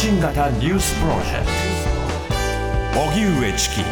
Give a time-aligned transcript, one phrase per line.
[0.00, 1.46] 新型ニュースプロジェク
[2.94, 3.00] ト。
[3.10, 3.82] 荻上チキ。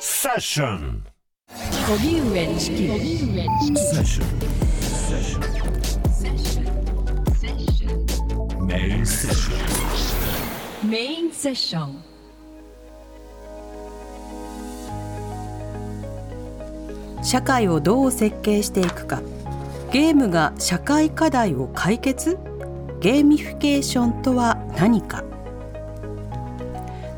[0.00, 1.04] セッション。
[1.88, 2.88] 荻上チキ。
[2.88, 4.24] セッショ
[8.60, 8.66] ン。
[8.66, 9.54] メインセッショ
[10.84, 10.90] ン。
[10.90, 12.02] メインセッション。
[17.22, 19.22] 社会をどう設計していくか。
[19.92, 22.36] ゲームが社会課題を解決？
[23.04, 25.24] ゲーミフィケーションとは何か？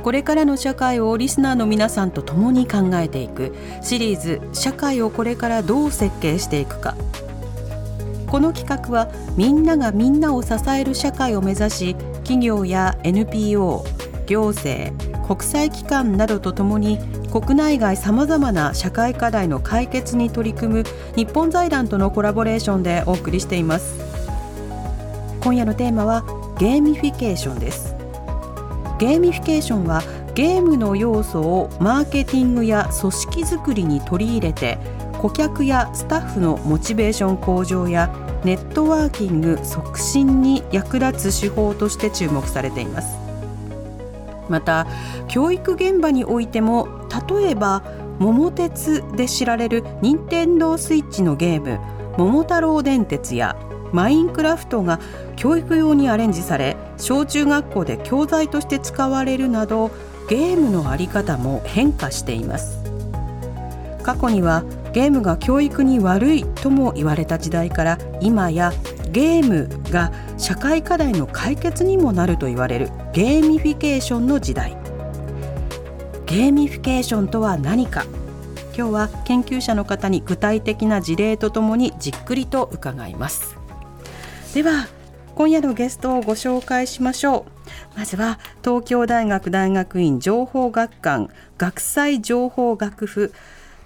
[0.03, 3.55] これからの社会をリスナーの皆さんと共に考えていく。
[3.83, 6.97] シリーズ「社会をこれからどう設計していくか」
[8.27, 11.95] この企画はみんながみんなを支える社会を目指し
[12.25, 13.85] 企業や NPO
[14.27, 14.93] 行政
[15.25, 16.99] 国際機関などとともに
[17.33, 24.06] 国内外さまざまな社会課題の解決に取り組む日本財団とのコラボレーションでお送りしています。
[25.47, 26.25] 今夜のテーマは
[26.59, 27.95] ゲーミフィケーションです。
[28.99, 30.03] ゲーミフィケーションは
[30.35, 34.77] ゲームの要素をマーケティングや組織づくりに取り入れて
[35.21, 43.17] 顧客やスタッフのモチベーション向上やネットワーキング促進に役立つ手法として注目されています。
[44.49, 44.89] また
[45.29, 46.89] 教育現場においても
[47.29, 47.85] 例えば
[48.19, 51.79] 桃鉄で知られる任天堂スイッチのゲーム
[52.19, 53.57] 桃太郎電鉄や
[53.93, 55.01] マインクラフトが
[55.37, 59.91] 教育用にアレンジされ小中学校で教材として使われるなど
[60.29, 62.79] ゲームの在り方も変化しています。
[64.03, 68.73] 過去にはゲームが教育に悪いとも言われた時代から今や
[69.11, 74.77] ゲームが社会課題の解決にもなると言われるゲーミフィケーションの時代。
[76.27, 78.05] ゲーミフィケーションとは何か。
[78.77, 83.56] 今日は研究者の方に具体的な事例とともにじっくりと伺います。
[84.57, 84.87] では
[85.35, 87.45] 今夜のゲストをご紹介しましょ
[87.95, 93.35] うまずは東京大学大学院情報学環学際情報学府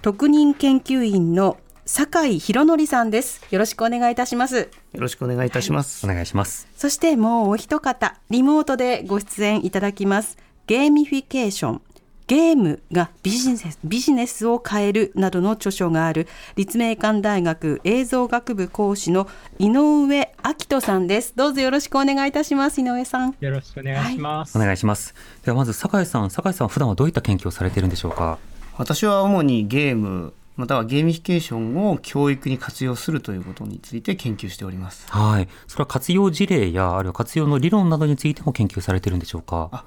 [0.00, 1.56] 特任研究員の
[1.86, 4.68] 坂井裕紀さんですよろしくお願いいたしますよ
[5.00, 6.06] ろしくお願いいたします。
[6.06, 6.68] お願いします。
[6.76, 10.38] そしてもうお一方リモートでご出演いただきます
[10.68, 11.82] ゲーミフィケーション
[12.30, 19.26] ゲームがビジネスビジネスを変えるなどの著書がある立命館大学映像学部講師の
[19.58, 24.56] 井上明人さんですどうぞよろしくお願いいたします井上さんよろしくお願いします。
[24.56, 25.12] お願いします。
[25.44, 28.38] ではまず坂井さん、坂井さんは普段はどういった研究をされているんでしょうか？
[28.78, 35.04] 私は主にゲームまたはゲーミフィケーションを教育に活用するということについて研究しております。
[35.10, 35.48] はい。
[35.66, 39.84] それは活用事例やあるいは活用の理論などについても研究されているんでしょうか？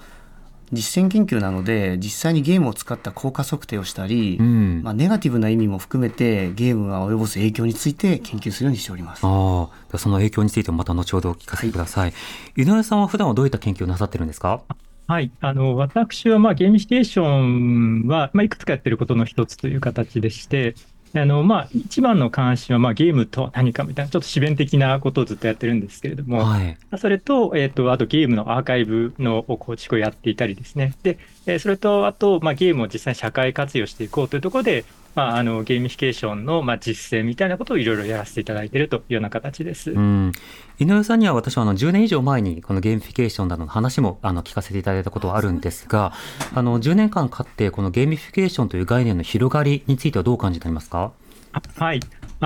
[0.73, 4.81] 実践研究なので実際にゲームを使った効果測定をしたり、うん。
[4.83, 9.21] まあ、ネガティブな意味も含めてゲームが及ぼす影響について研究するようにしております。
[9.25, 12.13] あその影響についてもまた後ほどお聞かせください。
[12.57, 14.61] 井上さんは普段はどういった研究をなさってるんですか？
[15.05, 15.31] はい。
[15.41, 20.75] あの、私は、まあ、ゲーミフィケーションは、まあ、いくつかやってることの一つという形でして、
[21.15, 26.77] あの、まあ、一番の関心は、まあ、ゲームとは何かみたいな、ちょっと思弁的なことをずっとやってるんですけれども、はい。
[26.89, 30.93] まあそれと、えっ、と、あとゲームのアーカイブの構築をやっていたりですね。
[31.03, 34.85] で、えーそれと、あと、まあ、ゲームを実際に社会活用していこうというところで、
[35.15, 39.91] まあ、あの、ゲーミフィケーションの、まあ、実践みたいなことをいろいろやらせていただいているというような形です。
[39.91, 40.31] うん。
[40.79, 46.13] 井上さんには私はあの10年以上前にこのゲーミフィケーションなどの話もあの聞かせていただいたことはあるんですが、
[46.55, 51.11] あの10年間経ってこのゲーミフィケーションという概念の広がりについてはどうお感じになりますか？
[51.51, 51.99] あはい。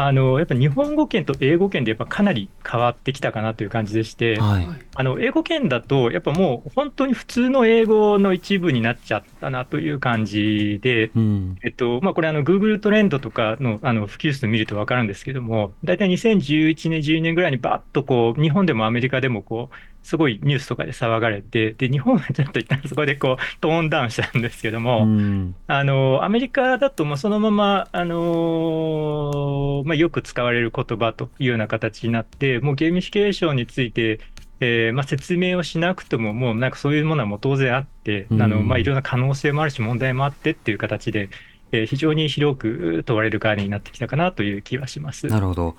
[0.06, 4.68] あの、やっぱ日本語圏と英語圏でやっぱかなり変わってきたかなという感じでして、はい。
[4.96, 11.56] あの、英語圏だと、やっぱもう本当に普通の英語の一部になっちゃったなという感じで、うん。
[11.64, 25.56] えっと、まあ、これあの、Google トレンドとかの、あの、普及数見るとわかるんですけども、だいたい2011年、12年ぐらいにバッとこう、日本でもアメリカでもこう、すごいニュースとかで騒がれて、で、日本はちょっと一旦そこでこう、トーンダウンしたんですけども、うん。
[25.68, 34.20] あの、アメリカだともうそのまま、あのまあ、よく使われる言葉というような形になって、もうゲーミフィケーションについて、
[34.60, 41.30] えーまあ、説明をしなくても、もうなんかそういうものはもう当然あって、うんあの、まあ、いろんな可能性もあるし、問題もあってっていう形で、
[41.72, 45.28] えー非常に広く問われる概念になってきたかなという気はします。
[45.28, 45.76] なるほど。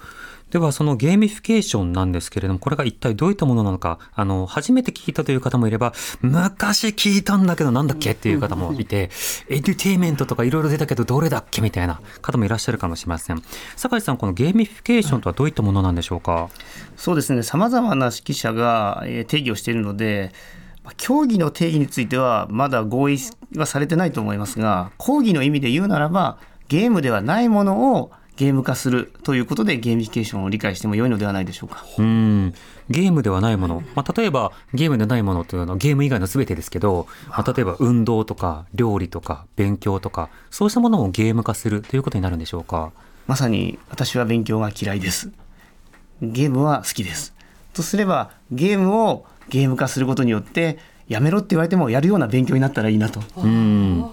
[0.50, 5.92] ではそのゲーミフィケーションなんですけれども、これが一体どういったものなのか、あの、初めて聞いたという方もいれば、
[6.22, 8.12] 昔聞いたんだけどなんだっけ？
[8.12, 9.10] っていう方もいて、
[9.48, 11.60] エデュテイメントとかいろいろ出たけどどれだっけ？
[11.60, 13.42] みたいな方もいらっしゃるかもしれません。
[13.76, 16.48] 坂井さん、このゲーミフィケーションとはどういったものなんでしょうか？
[16.96, 20.32] そうですね、さまざまな識者がえー定義をしているので、
[20.82, 23.18] まあ狭義の定義についてはまだ合意
[23.54, 31.84] はされてないと思いますが、広義の意味で言うならば、ゲームではないものをゲーム化するということでゲーミフィケーションを理解しても良いのではないでしょうか。
[31.98, 32.54] うん
[32.88, 42.92] ゲームではないもの、まあ、例えばゲームでないものというのはゲーム以外の全てですけど、まあ、例えば運動とか料理とか勉強とかそうしたものをゲーム化するということになるんでしょうか？
[43.26, 45.32] まさに私は勉強が嫌いです。
[46.22, 47.34] ゲームは好きです。
[47.74, 53.20] とすればゲームをゲーム化することによってやめろって言われてもやるような勉強になったらいいなと。
[53.36, 54.04] うん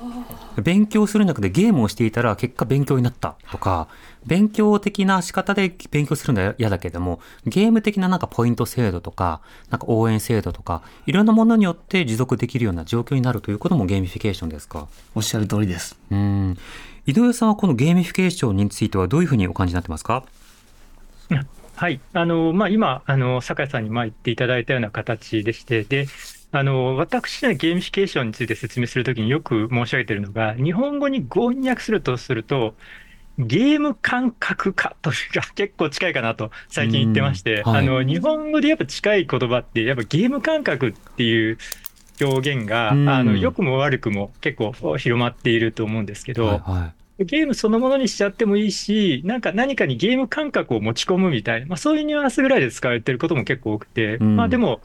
[0.62, 3.88] 勉強するんじゃなくてゲームをしていたら結果勉強になったとか
[4.26, 14.88] 勉強的な仕方で勉強するのは嫌だけどもゲーム的ななんかポイント制度とかなんか応援制度とかいろんなものによって持続できるような状況になるということもゲーミフィケーションですか？
[15.14, 15.98] おっしゃる通りです。
[16.12, 16.58] うん
[17.06, 20.24] 井上さんはこのゲーミフィケーションについてはどういうふうにお感じになってますか？
[21.76, 22.00] はい。
[22.14, 26.08] あの、まあ、今、あの、坂井さんにまあ言っていただいたような形でして、で、
[26.52, 32.76] あの、私のゲーミフィケーションについて説明するときによく申し上げているのが、日本語に語翻訳するとすると、
[33.38, 37.84] ゲーム感覚化というか結構近いかなと最近言ってまして、うんはい。
[37.84, 41.58] あの、日本語でやっぱ近い言葉って、やっぱゲーム感覚っていう
[42.22, 43.10] 表現が、うん。
[43.10, 54.36] あの、良くも悪くも結構広まっていると思うんですけど、はいはゲームそのものにしちゃってもいいし、なんか何かにゲーム感覚を持ち込むみたいな、まあ、そういうニュアンスぐらいで使われてることも結構多くて、うん。
[54.36, 54.82] まあでも、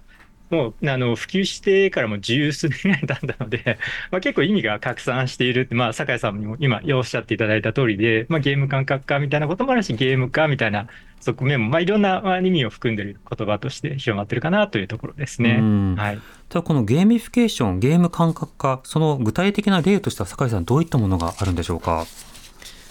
[0.50, 3.78] もうあの普及してからも十数年ぐらい経ったので、
[4.10, 10.88] まあ、結構意味が拡散しているって、まあ、酒井さんにも今おっしゃっていただいた通りで、まあ、ゲーム感覚化みたいなこともあるし、ゲーム化みたいな
[11.20, 15.56] 側面も、まあ、いろんなまあ意味を含んでいる言葉として広まってるかなというところですね。
[15.60, 16.18] うんはい。
[16.48, 22.06] じゃあこのゲーミフィケーションゲーム感覚化その具体的な例としては酒井さんどういったものがあるんでしょうか？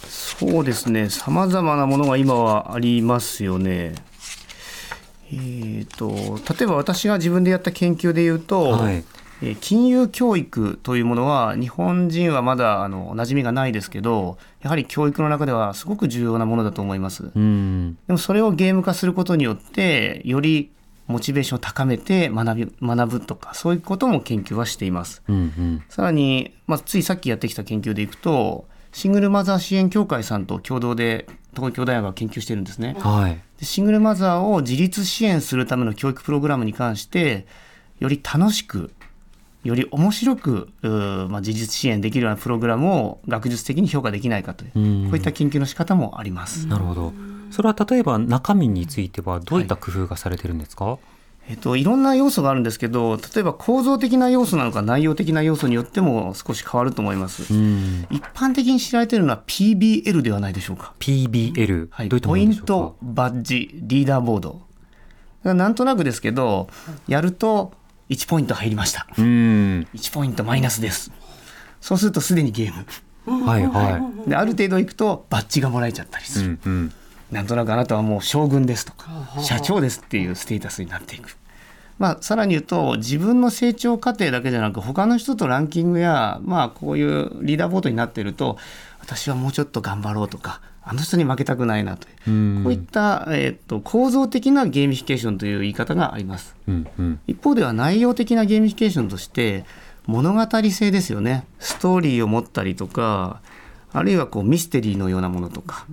[0.07, 1.09] そうですね。
[1.09, 3.95] 様々なものが今はありますよね。
[5.31, 6.09] えー、と
[6.53, 9.05] 例えば私が自分でやった研究で言うと、はいえー
[9.61, 17.31] 金融教育というものは日本人はまだあの馴染みがないですけどやはり教育の中ではすごく重要なものだと思います。
[17.33, 20.71] うんでもそれをゲーム化することによってより
[21.07, 25.23] モチベーションを高めて学び学ぶとかそういうことも研究はしています。
[25.27, 32.95] うんうんさらに、まあ、ついさっきやってきた研究でいくとシングルマザー支援協会さんと共同で東京大学が研究してるんですね。
[32.99, 37.45] はいでシングルマザーを自立支援するための教育プログラムに関して
[37.99, 38.93] より楽しく
[39.63, 46.67] より面白く、まあ、自立支援できるようなプログラムを学術的に評価できないかという、うんこういった研究の仕方もあります。
[46.67, 47.13] なるほど
[47.51, 50.99] それは例えば中身についてはどういった工夫がされてるんですか、
[51.49, 57.51] えっと、いろんな要素があるんですけど例えば構造的な要素なのか内容的な要素によっても少し変わると思います。
[57.51, 60.93] うん一般的に知られているのは PBL ではないでしょうか。
[60.99, 64.61] PBL、はい、ポイント、バッジ、リーダーボード。
[65.43, 66.69] なんとなくですけど、
[67.07, 67.73] やると
[68.09, 69.07] 1ポイント入りました。
[69.17, 71.11] うん1ポイントマイナスです。
[71.81, 72.85] そうするとすでにゲーム。
[73.47, 76.59] はいはいである程度いくとバッジがもらえちゃったりする。
[76.63, 76.93] うんうん
[77.31, 79.07] なんとなくあなたはもう将軍ですとか、
[79.41, 81.37] 社長ですっていうステータスになっていく。
[81.99, 88.57] まあ、さらに言うと自分の成長過程だけじゃなく他の人とランキングや、まあ、こういうリーダーボードになっていると
[89.01, 92.63] 私はもうちょっと頑張ろうとかあの人に負けたくないなといううん。
[92.63, 96.55] こういった、えー、と構造的なゲーミフィケーションという言い方があります。
[96.67, 97.19] うんうん。
[97.27, 99.65] 一方では内容的なゲーミフィケーションとして
[100.07, 101.45] 物語性ですよね。
[101.59, 103.41] ストーリーを持ったりとか
[103.91, 105.85] あるいはこうミステリーのようなものとか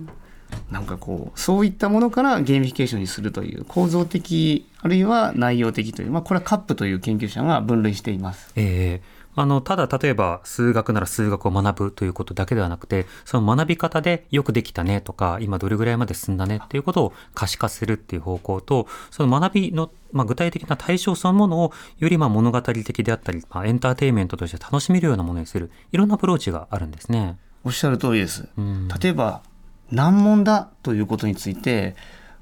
[0.71, 8.51] なんかこうそういったものからゲーミフィケーションにするという構造的あるいは内容的という、まあ、これはカップという研究者が分類しています。
[8.55, 27.37] ええあの、ただ例えば数学なら数学を学ぶということだけではなくて、その学び方でよくできたねとか、今どれぐらいまで進んだねっていうことを可視化するっていう方向と、その学びの、まあ、具体的な対象そのものをよりまあ物語的であったり、まあ、エンターテインメントとして楽しめるようなものにする、いろんなアプローチがあるんですね。
[27.63, 28.49] おっしゃる通りです。
[28.57, 29.43] うん例えば
[29.91, 31.95] 難問だということについて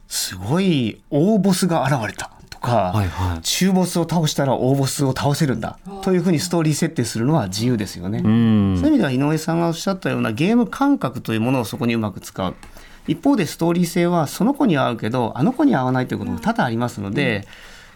[0.07, 3.41] すごい大ボスが現れたとか、はいはい。
[3.41, 8.21] 中ボスを倒したら大ボスを倒せるんだというふうにストーリー設定するのは自由ですよね。
[8.23, 12.55] うんそういう意味では井上さんがおっしゃったようなゲーム感覚というものをそこにうまく使う。
[13.07, 17.47] 一方でストーリー性はその子には合うけどあの子には合わないということも多々ありますので、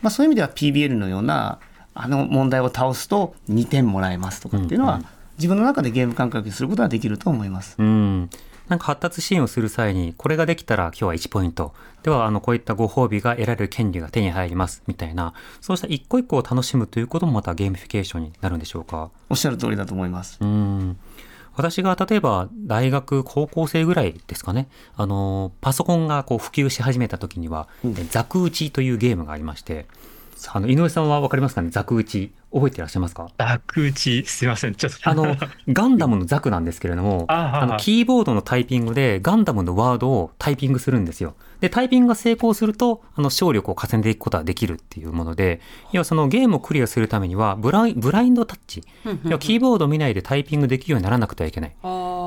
[0.03, 1.59] まあ、そういう意味では PBL のような
[1.95, 5.01] あの問題を倒すと2点もらえますとかっていうのは、
[5.37, 7.75] 自分の中でゲーム感覚にすることができると思います。
[7.77, 8.29] うん。
[8.69, 11.73] なんか発達支援をする際に、これができたら今日は1ポイント。
[12.03, 14.83] では、あの、こういったご褒美が得られる権利が手に入ります。
[14.87, 19.09] みたいな、そうした一個一個を楽しむということもまたゲームフィケーションになるんでしょうか？
[19.29, 20.37] おっしゃる通りだと思います。
[20.39, 20.97] うん。
[21.55, 27.67] 私が例えば大学高校生ぐらいですかね、あの、パソコンがこう普及し始めた時には、
[28.11, 29.87] ザク打ちというゲームがありまして、
[30.53, 31.69] あの井上さんは分かりますかね？
[31.69, 33.29] ザク打ち覚えていらっしゃいますか？
[33.37, 34.75] ダーク打ち、すいません。
[34.75, 35.09] ちょっと。
[35.09, 35.35] あの
[35.69, 41.35] ガンダムのザクなんですけれどもあははあのキーボードのタイピングでガンダムのワードをタイピングするんですよ。
[41.59, 45.59] でタイピングが成功するとあの勝力を重ねていくことができるっていうもので
[45.91, 48.83] 要はそのゲームをクリアするためにはブライブラインドタッチ
[49.25, 51.75] 要はキーボードを見ないでタイピングできるようにならなくてはいけない。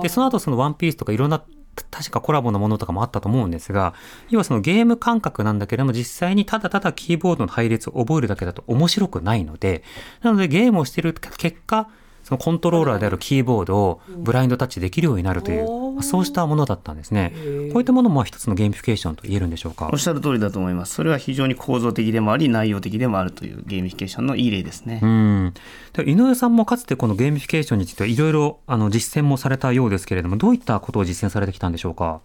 [0.02, 1.42] でその後そのワンピースとかいろんな
[1.90, 3.94] 確かコラボのものとかもあったと思うんですが
[4.28, 9.82] 要はそのゲーム感覚なんだけれども実際にただただキーボードの配列を覚えるだけだと面白くないので
[10.22, 11.88] なのでゲームをしてる結果
[12.22, 17.32] そのコントローラーであるキーボードをブラインドタッチできるようになるという、おーまあそうしたものだったんですね。
[17.72, 19.90] こういったものもまあ一つのゲーミフィケーションと言えるんでしょうか？
[19.92, 20.94] おっしゃる通りだと思います。
[20.94, 25.00] それは非常に構造的でもあり、内容的でもあるというゲーミフィケーションのいい例ですね。
[25.02, 25.54] うん、
[25.92, 32.20] で井上さんもかつてこのゲーミフィケーションについてはいろいろあの実践もされたようですけれどもどういったことを実践されてきたんでしょうか？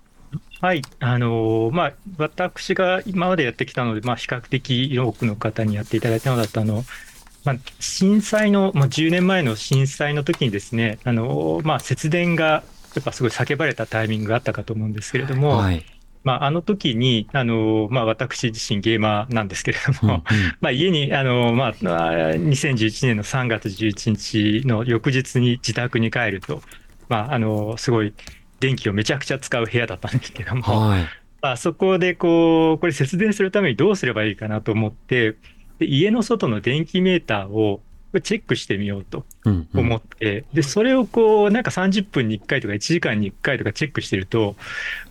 [0.59, 6.83] はい、あのーまあ、私が今までやってきたので、まあ、比較的多くの方にやっていただいたのだったあの、
[7.47, 12.45] まあ、震災の、まあ、10年前の震災の時にですね、あのーまあ、節電が
[12.93, 15.85] やっぱすごい叫ばれたタイミングがあったかと思うんですけれども、はい。
[16.25, 26.61] まあ、あの時に、あのーまあ、私自身ゲーマーなんですけれども、うんうん まあ、家に、あの、まあ、まあ2011年の3月11日の翌日に自宅に帰ると、
[27.07, 28.13] まあ、あの、すごい
[28.59, 31.07] 電気をめちゃくちゃ使う部屋だったんですけども、はい。
[31.41, 35.35] まあ、そこでこう、これ節電するためにどうすればいいかなと思って、
[35.79, 37.81] で家の外の電気メーターを
[38.21, 39.79] チェックしてみようとうんうん。
[39.79, 44.55] 思って、で、それをこう、なんか30分に1回とか1時間に1回とかチェックしてると、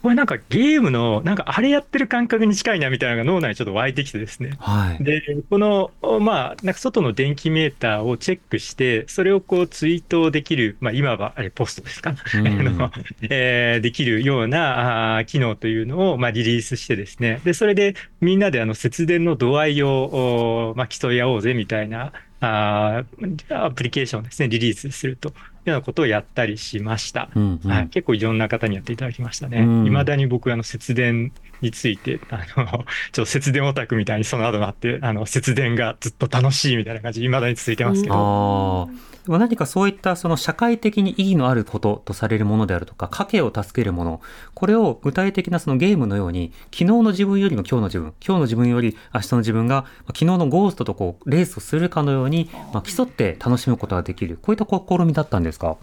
[0.02, 4.52] これなんかゲームの、なんかあれやってる感覚に近いなみたいなのが脳内にちょっと湧いてきてですね。
[4.58, 5.02] はい。
[5.02, 12.90] で、この、まあ、なんか外の電気メーターをチェックして、それをこうツイートできる、まあ今はあれポストですか、うん。
[13.30, 27.30] えーできるようなあー機能というのを、まあ、リリースしてですね、で、それでみんなであの節電の度合いを、おまあ、競い合おうぜみたいなあーアプリケーションをですね、リリースするというようなことをやったりしました。
[27.34, 29.60] うんうんはい、結構いろんな方にやっていただきましたね。
[29.60, 38.14] うんいまだに僕、あの、節電について、あの、 ちょっと節電オタクみたいにその後なって、あの、節電がずっと楽しいみたいな感じで、いまだに続いてますけど。
[38.14, 39.15] ああ。
[39.28, 44.20] 何かそういったその社会的に意義のあることとされるものであるとか、家計を助けるもの、
[44.54, 55.76] これを具体的なそのゲームのように、昨日の自分よりも今日の自分、今日の自分より明日の自分が、まあ昨日のゴーストとこう、レースをするかのように、まあ、競って楽しむことができる、こういった試みだったんですか？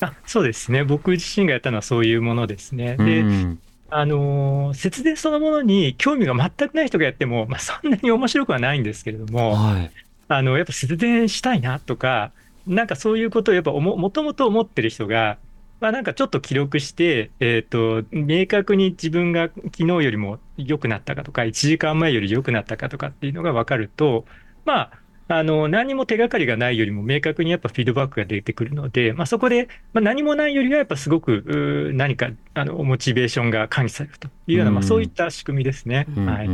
[0.00, 0.84] あそうですね。
[0.84, 2.96] 僕自身がやったのはそういうものですね。
[2.96, 9.90] で、うんあのー節電そのものに興味が全くない人がやっても、まあ、そんなに面白くはないんですけれども、はい。
[10.28, 12.32] あの、やっぱ節電したいなとか、
[12.68, 15.38] なんかそういうことをやっぱももともと思ってる人が、
[15.80, 24.24] まあなんかちょっと記録して、えっ、と、明確に自分が昨日よりも良くなったかとか、1時間前より良くなったかとかっていうのが分かると、
[24.64, 24.90] まあ、
[25.28, 36.06] あの、何も手がかりがないよりも明確にやっぱフィードバックが出てくるので、まあそこで、まあ何もないよりはやっぱすごく、何か、あの、モチベーションが管理されるというような、まあそういった仕組みですね。
[36.16, 36.48] はい。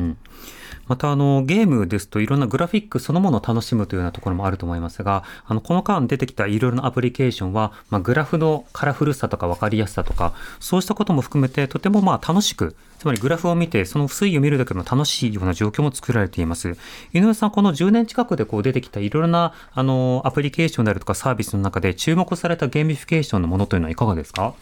[0.87, 16.77] またあのゲームですといろんなグラフィックそのものを楽しむというようなところもあると思いますがあのこの間出てきたいろいろなアプリケーションは、まあ、グラフのカラフルさとか分かりやすさとかそうしたことも含めてとてもまあ楽しくつまりグラフを見てその推移を見るだけでも楽しいような状況も作られています。
[17.13, 24.55] 井上さんこの10年近くでこう出てきたいろいろなあのアプリケーションであるとかサービスの中で注目されたゲーミフィケーションのものというのはいかがですか？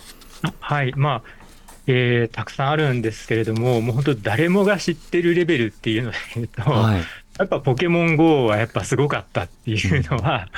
[0.58, 1.41] はい、まあ、
[1.86, 7.02] えーたくさんあるんですけれども、もう本当、誰もが知ってるレベルっていうので言うと、はい。
[7.38, 10.48] やっぱポケモン GO はやっぱすごかったっていうのは、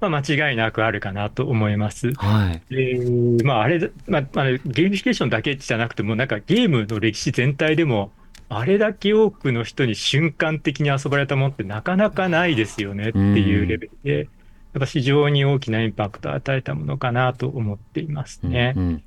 [0.00, 2.12] まあ間違いなくあるかなと思います。
[2.14, 2.62] はい。
[2.74, 8.12] でまあ、あれ、まあ、あのゲーミフィケーションだけじゃなくても、なんかゲームの歴史全体でも、
[8.48, 18.72] あれだけ多くの人に瞬間的に遊ばれたものってなかなかないですよねっていうレベルで、やっぱ非常に大きなインパクトを与えたものかなと思っていますね。
[18.76, 19.04] うんうん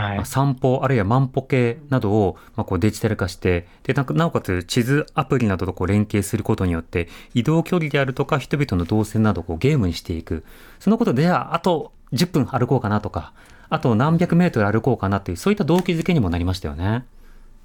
[0.00, 0.24] はいまあ。
[0.24, 10.44] 散歩あるいは万歩計などをまあこうデジタル化してでななおかつ地図アプリなどとこう連携することによって移動距離であるとか人々の動線などをこうゲームにしていく
[10.78, 13.32] そのことでじゃああと10分歩こうかなとか
[13.68, 17.04] あと何百メートル歩こうかなっていうそういった動機づけにもなりましたよね。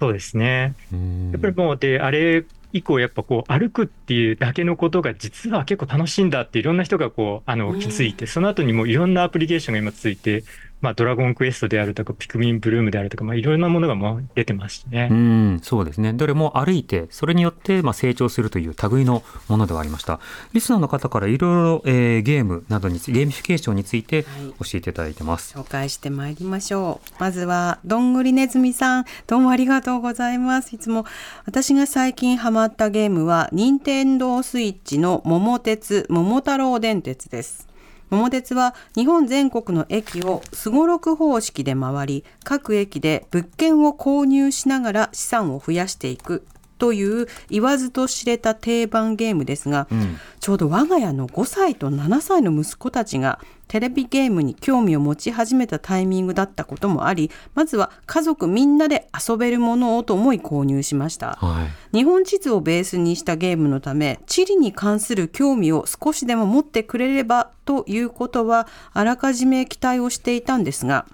[0.01, 0.73] そうですね。
[0.91, 10.43] うんやっぱりもう、で、あれ以降、やっぱこう、歩くっていうだけのことが実は結構楽しいんだっていろんな人がこう、あの、気づいて、その後にもういろんなアプリケーションが今ついて、
[10.81, 15.09] まあ、ドラゴンクエストであるとか、ピクミンブルームであるとか、まあ、いろんなものがもう出てますしね。
[15.11, 16.13] うん、そうですね。
[16.13, 20.19] どれも歩いて、それによってまあ成長するという類のものではありました。
[20.53, 24.25] リスナーの方からいろいろ、えーゲームなどにつゲーミフィケーションについてはい
[24.71, 25.57] 教えていただいてます。
[25.57, 31.05] 紹介してまいりましょうまずはどんぐりねずみさんどうもありがとうございますいつも
[31.45, 37.70] 私が最近ハマったゲームは任天堂スイッチの桃鉄桃太郎電鉄です
[38.11, 46.45] 桃鉄は日本全国の駅をすごろく方式で回り各駅で物件を購入しながら資産を増やしていく。
[46.81, 61.97] という言わずと知れた定番ゲームですが、うんちょうど我が家の5歳と7歳の息子たちがテレビゲームに興味を持ち始めたタイミングだったこともありまずは家族みんなで遊べるものをと思い購入しましたはい。
[61.97, 71.05] 日本地図をベースにしたゲームのため地理に関する興味を少しでも持ってくれればということはあらかじめ期待をしていたんですが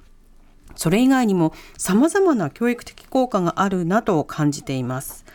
[0.77, 5.25] それ以外にも様々な教育的効果があるなと感じています。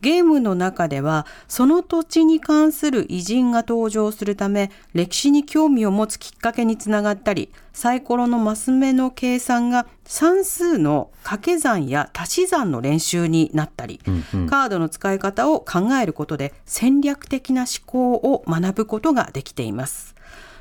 [0.00, 20.14] ゲームの中ではその土地に関する偉人が登場するため歴史に興味を持つきっかけにつながったりサイコロのマス目の計算が算数の掛け算や足し算の練習になったり、うんうんカードの使い方を考えることで戦略的な思考を学ぶことができています。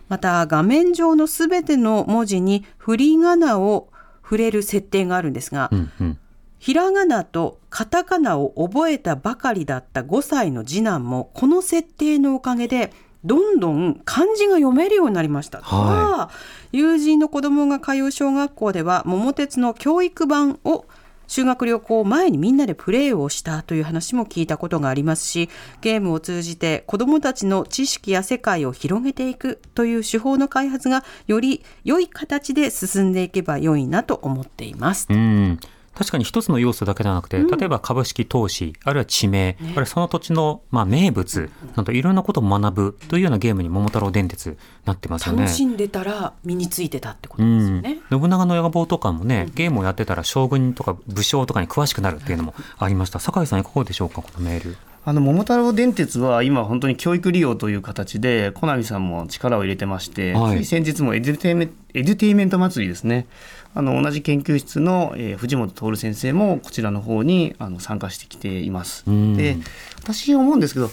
[0.09, 3.89] また画面上のすべての文字に振り仮名を
[4.23, 6.19] 触れる設定があるんですが、うんうん。
[6.65, 12.91] ひらがなとカタカナを覚えたばかりだった5歳の次男もこの設定のおかげで
[13.23, 15.61] どんどん漢字が読めるようになりました。
[15.61, 16.31] は
[16.71, 20.87] 友人の子供が通う小学校では桃鉄の教育版を
[21.27, 35.05] 修学旅行前にみんなでプレーをしたという話も聞いたことがありますしゲームを通じて子どもたちの知識や世界を広げていくという手法の開発がより良い形で進んでいけば良いなと思っています。
[35.11, 35.59] うん。
[35.95, 45.43] 確かに一つの要素だけではなくて、例えば株式投資、あるいは地名、あるいはその土地の、まあ、名物などいろんなことを学ぶというようなゲームに桃太郎電鉄なってますよね。
[45.43, 48.01] 楽しんでたら身についてたってことうん、ですよね。
[48.09, 53.19] 信長の野望とかもね、ゲームをやってたら将軍とか武将とかに詳しくなるっていうのもありました。
[53.19, 54.77] 酒井さんいかがでしょうか、このメール。
[55.07, 63.27] あの桃太郎電鉄は今本当に教育利用という形でコナミさんも力を入れてまして、はい先日もエデュテイメンエデュテイメント祭りですね
[63.75, 69.03] あの同じ研究室の、えー藤本徹先生もこちらの方にあの参加してきています。
[69.05, 69.57] うんで
[70.01, 70.89] 私思うんですけど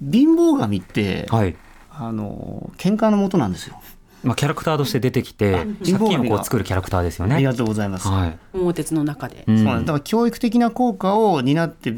[0.00, 1.56] 貧乏神って、はい。
[1.98, 3.80] あの喧嘩の元なんですよ。
[4.26, 7.36] まあ、キャラクターとして出てきて、借金をこう作るキャラクターですよね。
[7.36, 8.08] ありがとうございます。
[8.08, 8.38] はい。
[8.52, 9.44] 桃鉄の中で。
[9.46, 11.94] うんそうなんですだから教育的な効果を担って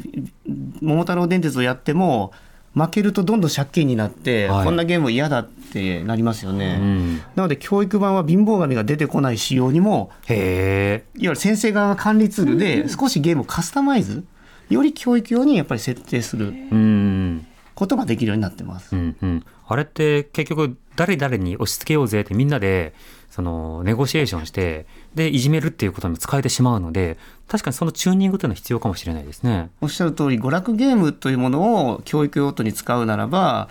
[0.81, 2.31] 桃太郎電鉄をやっても
[2.75, 10.11] 負けるとどんどん借金になって、はいこんなゲーム嫌だってなりますよね、うんなので教育版は貧乏神が出てこない仕様にも。
[10.27, 14.23] いわゆる先生側が管理ツールで少しゲームをカスタマイズ
[14.69, 17.47] より教育用にやっぱり設定するうん。
[17.79, 18.93] ことができるようになってます。
[18.93, 22.93] うんうん、あれって結局誰々に押し付けようぜってみんなで
[23.29, 29.69] そのネゴシエーションしてでいじめるっていうことにも使えてしまうので確かにそのチューニングというのは必要かもしれないですね。
[29.81, 33.69] おっしゃる通り娯楽ゲームというものを教育用途に使うならば、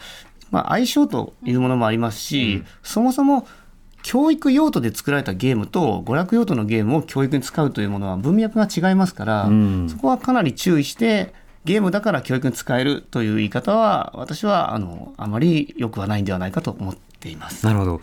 [0.50, 3.46] まあ、相性というものもありますし、そもそも
[4.02, 11.34] 教育用途で作られたゲームと娯楽用途のゲームを教育に使うというものは文脈が違いますから、うんそこはかなり注意して
[11.68, 17.66] ゲームだから教育に使えるという言い方は私はあのあまり良くはないんではないかと思っています。
[17.66, 18.00] なるほど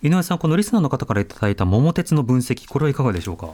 [0.00, 3.48] 井上さんこのリスナーの方からいただいた桃鉄の分析これはいかがでしょうか？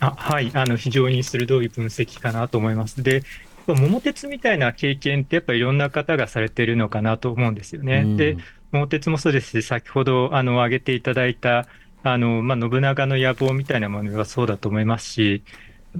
[0.00, 3.00] あはい、あの非常に鋭い分析かなと思います。
[3.02, 3.22] で、やっ
[3.66, 8.02] ぱ桃鉄みたいな経験ってやっぱりいろんな方がされてるのかなと思うんですよね。
[8.04, 8.38] うんで、
[8.72, 11.68] 桃鉄もそうですし、先ほどあの挙げていただいた
[12.02, 15.42] あの、まあ、信長の野望みたいなものはそうだと思いますし、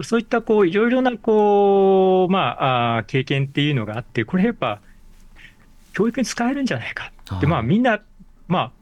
[0.02, 4.80] そういったこういろいろなこう、まあ、あー経験っていうのがあって、これやっぱ
[5.92, 7.46] 教育に使えるんじゃないかって、はい。
[7.46, 8.00] まあみんな、
[8.46, 8.72] まあ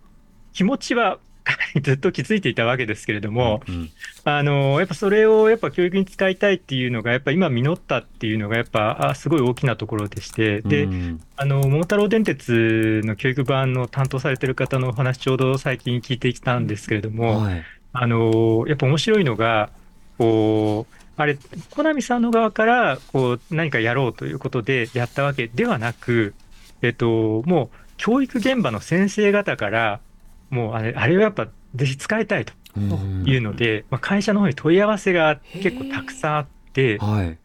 [0.53, 1.19] 気持ちは
[1.81, 3.91] ずっと気づいていたわけですけれども、うん
[4.25, 11.21] あのやっぱそれをやっぱ教育に使いたいっていうのが、やっぱ今、実ったっていうのが、やっぱあすごい大きなところでして、で、うん。
[11.37, 17.65] あの桃太郎電鉄の教育版の担当されてる方のお話、ちょうど最近聞いてきたんですけれども、はい。
[17.95, 19.71] あのやっぱ面白いのが、
[20.19, 21.37] こう、あれ、
[21.71, 26.33] コナミさんの側からこう何かやろうということでやったわけではなく、
[26.81, 30.01] えっと、もう教育現場の先生方から、
[30.49, 33.25] もうあれあれはやっぱぜひ使いたいとうん。
[33.27, 37.37] いうので、まあ、会社の方に問い合わせが結構たくさんあって、はい。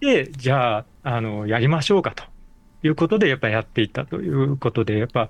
[0.00, 2.24] で、じゃあ、あの、やりましょうかと
[2.82, 5.28] いうことで、やっぱやっていったということで、やっぱ、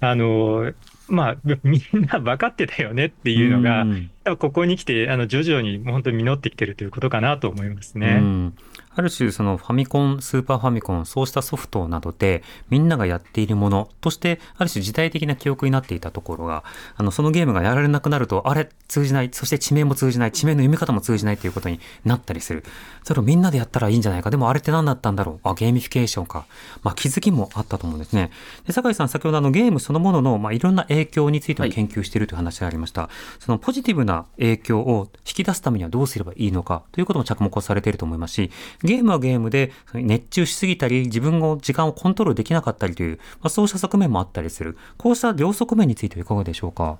[0.00, 0.72] あの、
[1.12, 8.20] まあ、みんな分かってたよねっていうのが、うんここに来て、あの、徐々に本当に実ってきてるということかなと思いますうね。
[8.20, 8.54] ん
[8.94, 16.64] ある種そのファミコン、スーパーファミコン、そうしたソフトなどでみんながやっているものとして、ある種時代的な記憶になっていたところが、
[16.96, 22.64] あの、そのゲームがやられなくなると、あれ、通じない、そして地名も通じない、地名の読み方も通じないということになったりする。
[23.04, 24.30] それをみんなでやったらいいんじゃないか。
[24.30, 25.48] でもあれって何だったんだろう。
[25.48, 26.44] あ、ゲーミフィケーションか。
[26.82, 28.30] まあ気づきもあったと思うんですね。
[28.66, 33.08] で、坂井さん、先ほどあのゲームそのものの、まあいろんな影響についても研究しているという話がありました。
[33.40, 38.50] そのポジティブな影響を引き出すためにはどうすればいいのかということも着目をされていると思いますし、
[38.82, 44.76] ゲームはゲームで熱中しすぎたり、自分の時間をコントロールできなかったりという、まあ、そうした側面もあったりする。
[44.98, 46.98] こうした両側面についてはいかがでしょうか？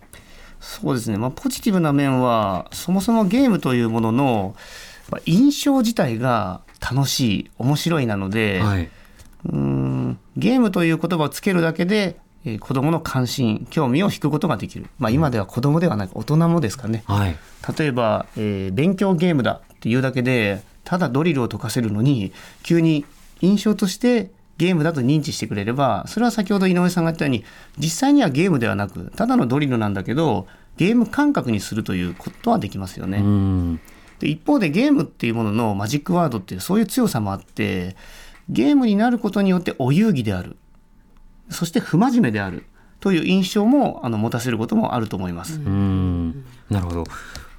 [0.61, 4.55] そうですね、まあ、ポジティブな面はそもそもゲームというものの
[5.11, 8.89] まあ印象自体が楽しい面白いなので、はい。
[9.47, 17.37] うーんゲームという言葉をつけるだけで、えー子どもの関心興味を引くことができる、まあ、今では子どもではなく大人もですかねはい。
[17.77, 23.05] 例えば、えー勉強ゲームだっていうだけでただドリルを解かせるのに急に
[23.41, 27.45] 印象としてゲームだと認知してくれればそれは先ほど井上さんが言ったように
[27.79, 33.19] 実際にはゲームではなくただのドリルなんだけどゲーム感覚にするということはできますよね。
[33.19, 33.81] うん。
[34.21, 37.97] で一方でゲームっていうもののマジックワードっていうそういう強さもあって
[38.49, 40.57] ゲームになることによってお遊戯である
[41.51, 42.65] そして不真面目である
[43.01, 45.57] という印象もあの持たせることもあると思います。
[45.57, 46.45] うん。
[46.71, 47.05] なるほど。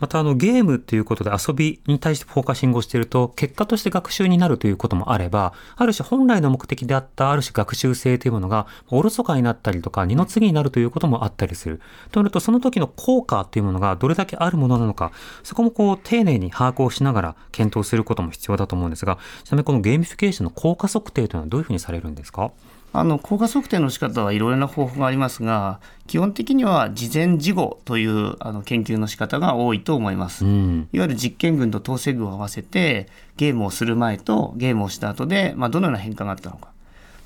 [0.04, 11.80] またあのゲームっていうことで遊びに対してフォーカシングをしていると結果として学習になるということもあればある種本来の目的であったある種学習性というものがおろそかになったりとか二の次になるということもあったりする。
[12.12, 22.52] となるとその時の効果というものがどれだけあるものなのかそこもこう丁寧に把握をしながら検討することも必要だと思うんですがちなみにこのゲーミフィケーションの効果測定というのはどういうふうにされるんですか？
[22.96, 30.46] あの効果測定の仕方はいろいろな方法がありますが基本的には事前事後というあの研究の仕方が多いと思います。
[30.46, 30.90] うん。
[30.94, 36.70] いわゆる実験群と統制群を合わせてゲームをする前とゲームをした後で、まあ、どのような変化があったのか。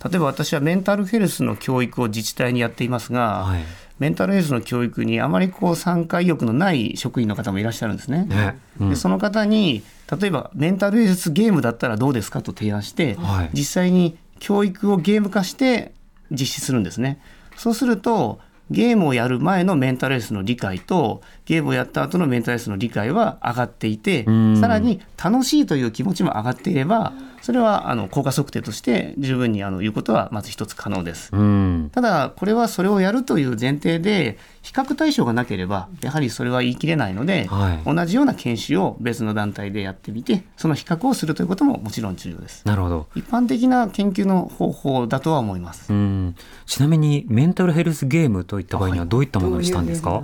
[0.09, 3.63] 例えば私はメンタルヘルスの教育を自治体にやっていますが、はい。
[3.99, 8.25] メンタルヘルスの教育にあまりこう参加意欲のない職員の方もいらっしゃるんですね。
[8.25, 8.59] ね。
[8.79, 8.89] うん。
[8.91, 9.83] でその方に
[10.19, 13.49] 例えばメンタルヘルスゲームだったらどうですかと提案して、はい。
[13.53, 15.93] 実際に教育をゲーム化して
[16.31, 17.19] 実施するんですね。
[17.55, 27.13] そうするとゲームをやる前のメンタルヘルスの理解とゲームをやった後のメンタルヘルスの理解は上がっていてうんさらに楽しいという気持ちも上がっていれば
[27.47, 31.29] それはあの効果測定として十分にあの言うことはまず一つ可能です。
[31.31, 31.89] うん。
[31.93, 37.95] ただこれはそれをやるという前提で比較対象がなければやはりそれは言い切れないので、はい。
[37.95, 42.67] 同じような研修を別の団体でやってみてその比較をするということももちろん重要です。
[42.67, 43.07] なるほど。
[43.15, 45.93] 一般的な研究の方法だとは思います。
[45.93, 46.35] うん。
[46.65, 50.21] ちなみにメンタルヘルスゲームといった場合にはどういったものにしたんですか、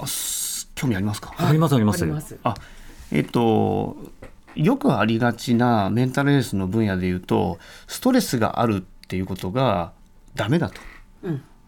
[0.00, 1.74] あす興味ありますか、あります。
[1.74, 2.38] あります。
[2.44, 2.54] あ
[3.10, 3.96] えっと
[4.58, 9.92] よくありがちなメンタルヘルスの分野でいうとストレスがあるっていうことが
[10.34, 10.80] ダメだと。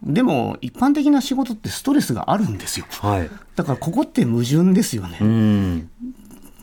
[0.03, 2.87] でも一般的な仕事ってストレスがあるんですよ。
[2.89, 3.31] はい。
[3.55, 5.19] だからここって矛盾ですよね。
[5.21, 5.91] うん。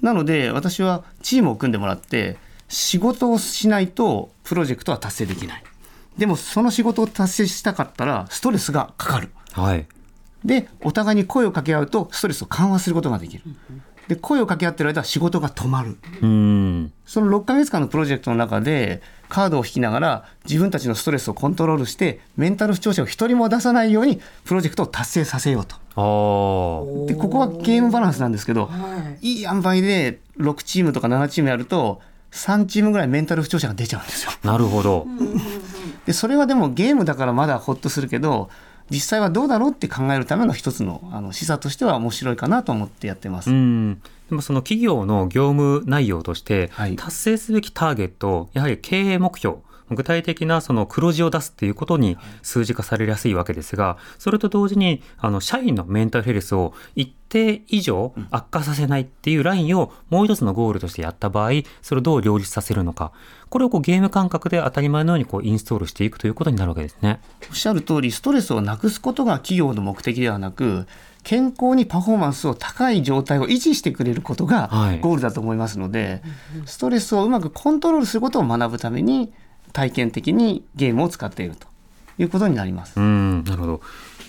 [0.01, 2.37] なので私はチームを組んでもらって
[2.67, 5.63] 仕事をしないとプロジェクトは達成できない。
[6.17, 9.29] でもその仕事を達成したかったらストレスがかかる。
[9.53, 9.85] はい。
[10.43, 13.43] でお互いに声を掛け合うとストレスを緩和することができる。
[14.07, 15.97] で声を掛け合ってる間は仕事が止まる。
[16.21, 16.93] うん。
[17.05, 25.75] その6ヶ月間のプロジェクトの中でカードを引きながら自分たちのストレスをコントロールしてメンタル不調者を一人も出さないようにプロジェクトを達成させようと。
[25.75, 27.07] ああ。
[27.07, 28.69] でここはゲームバランスなんですけど、
[29.21, 34.31] いい塩梅で6チームとか7チームやると3チームぐらいメンタル不調者が出ちゃうんですよ。
[34.43, 35.05] なるほど。
[36.05, 38.49] でそれはでもゲームだからまだホッとするけど
[38.89, 43.49] 実際はどうだろうって考えるための一つのあの示唆としては面白いかなと思ってやってます。
[43.49, 44.01] うん。
[44.29, 49.57] でもその企業の業務内容としてはい達成すべきターゲット、やはり経営目標、
[49.89, 63.11] 具体的なその黒字を出すっていうことに数字化されやすいわけですが、それと同時に、あの、社員のメンタルヘルスを一定以上悪化させないっていうラインをもう一つのゴールとしてやった場合、それをどう両立させるのか。
[63.49, 67.21] これをこうゲーム感覚で当たり前のようにこうインストールしていくということになるわけですね。
[67.49, 70.85] おっしゃる通りストレスをなくすことが企業の目的ではなく
[71.23, 76.21] 健康にパフォーマンスを高い状態を維持してくれることがはいゴールだと思いますので、
[76.65, 79.33] ストレスをうまくコントロールすることを学ぶために
[79.77, 81.67] 体験的にゲームを使っていると
[82.17, 82.99] いうことになります。
[82.99, 83.81] うん、なるほど。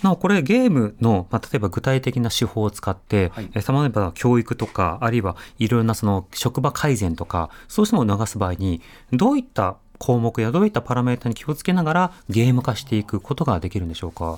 [0.03, 8.81] なお、これゲームの、まあ、例えば具体的な手法を使って、はいえ様々な教育とか、あるいはいろいろなその職場改善とか、そうしたものを促す場合に、
[9.11, 14.37] どういった項目やどういったパラメータに気をつけながらゲーム化していくことができるんでしょうか？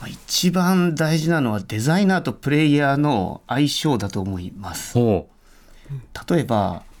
[0.00, 4.92] まあ一番大事なのはデザイナーとプレイヤーの相性だと思います。
[4.94, 5.28] ほ
[6.28, 6.93] 例えばえー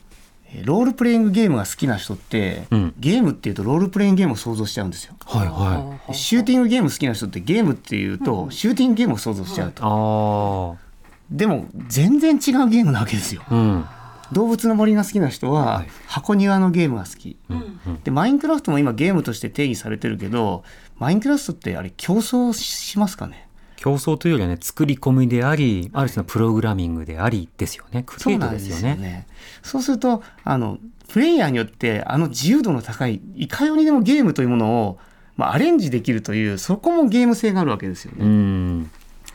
[0.62, 2.94] ロールプレイングゲームが好きな人って、うん。
[2.98, 5.14] ゲームっていうとロールプレイングゲームを想像しちゃうんですよ。
[5.20, 5.48] うはい。
[5.48, 10.78] はでシューティングゲーム好きな人ってゲームっていうと、シューティングゲームを想像しちゃういと。
[10.78, 10.84] あ
[11.30, 13.42] でも全然違うゲームなわけですよ。
[13.48, 13.84] あうん。
[14.32, 15.88] 動物の森が好きな人ははい。
[16.06, 17.36] 箱庭のゲームが好き。
[17.48, 18.00] うん。
[18.02, 20.64] でマインクラフトも今ゲームとして定義されてるけど
[20.98, 23.43] マインクラフトってあれ競争しますかね？
[23.76, 28.02] 競争というよりはね作り込みでありある種のプログラミングでありですよね。
[28.06, 29.26] クリエイトですよね。
[29.62, 34.98] そうするとあのプレイヤーによってあの自由度の高いいかようにでもゲームというものを、
[35.36, 38.24] まあ、アレンジできるというそこもゲーム性があるわけですよね。
[38.24, 38.90] うん。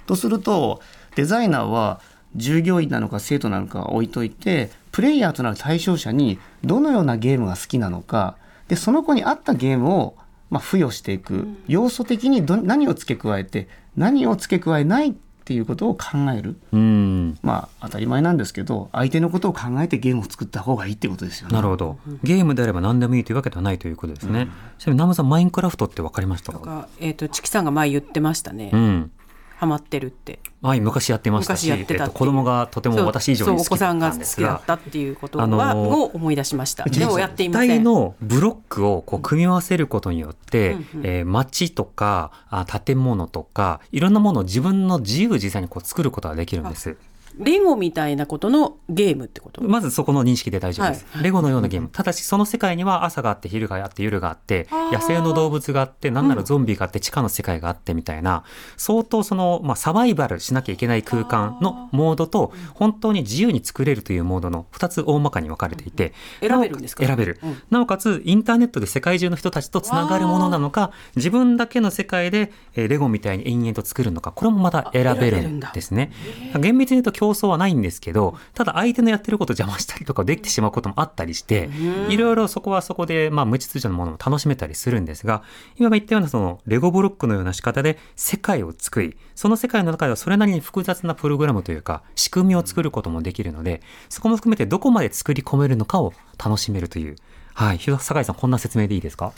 [0.05, 0.81] とすると
[1.15, 2.01] デザイナーは
[2.35, 8.35] 従業員なのか生徒なのかは置いといてプレイヤーとなる対象者にどのようなゲームが好きなのか
[8.67, 10.15] でその子に合ったゲームを
[10.49, 11.47] まあ付与していく。
[11.67, 15.13] 要素的にど何を付け加えて何を付け加えないっ
[15.45, 16.01] ていうことを考
[16.37, 16.57] える。
[16.71, 17.37] うん。
[17.41, 21.55] まあ当たり前なんですけど相手のことを考えてゲームを作った方がいいってことですよね。
[21.55, 21.97] なるほど。
[22.23, 24.47] ゲームであれば何でもいいというわけではないということですね、
[24.77, 26.59] ちなみに南部さんマインクラフトって分かりましたか？
[26.59, 28.69] とか、えっ、と、チキさんが前言ってましたね。
[28.73, 29.11] うん
[29.59, 30.39] ハマってるって。
[30.61, 36.85] はい、昔やってましたし、ってたっえっと、子供がとても私以上に好きだっそうお子さんがたんですが好きだったっていうことは、あのーを思い出しました。
[36.85, 37.79] でもやっていま実せん。
[37.79, 46.95] 体のブロックをこう組み合わせることによって、うんうんえー街とかあ建物とかいろんなものを自分の自由自在にこう作ることができるんです。
[47.39, 49.63] レゴみたいなことのゲームってこと？
[49.63, 51.05] まずそこの認識で大丈夫です。
[51.11, 51.89] はいレゴのようなゲーム。
[51.91, 58.43] ただしその世界には朝があって昼があって夜があって野生の動物があってなんならゾンビがあって地下の世界があってみたいな
[58.77, 67.05] 相当その、まあ、サバイバルしなきゃいけない空間のモードと本当に自由に作れるというモードの2つ大まかに分かれていて選べるんですか？
[67.05, 67.39] 選べる。
[67.43, 76.11] うんなおかつインターネットで世界中の人たちとつながるものなのか自分だけの世界で、えーレゴみたいに延々と作るのかこれもまた選べるんですね。
[76.59, 81.69] 厳密に言うと競争はないんですけどただ相手のやってることを邪魔したりとかできてしまうこともあったりして
[82.09, 85.43] いろいろそこはそこで、まあ、無秩序なものも楽しめたりするんですが
[85.77, 96.13] 今言ったようなそのレゴブロックのような仕方で世界を作りその世界の中ではそれなりに複雑なプログラムというか仕組みを作ることもできるのでそこも含めてどこまで作り込めるのかを
[96.43, 97.15] 楽しめるという。
[97.53, 99.33] はい、酒井さんこんな説明でいいですか？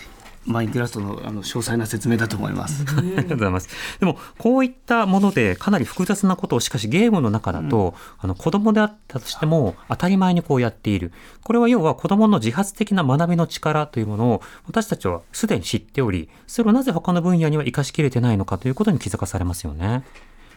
[0.45, 2.83] マインクラフトのあの詳細な説明だと思います。
[2.97, 3.69] ありがとうございます。
[3.99, 11.11] でも、こういったものでかなり複雑なことをしかしゲームの中だと、あの子供であったとしても当たり前にこうやっている。
[11.43, 20.03] これは要は子供の自発的な学びの力というものを私たちはすでに知っており、それをなぜ他の分野には活かしきれてないのかということに気づかされますよね。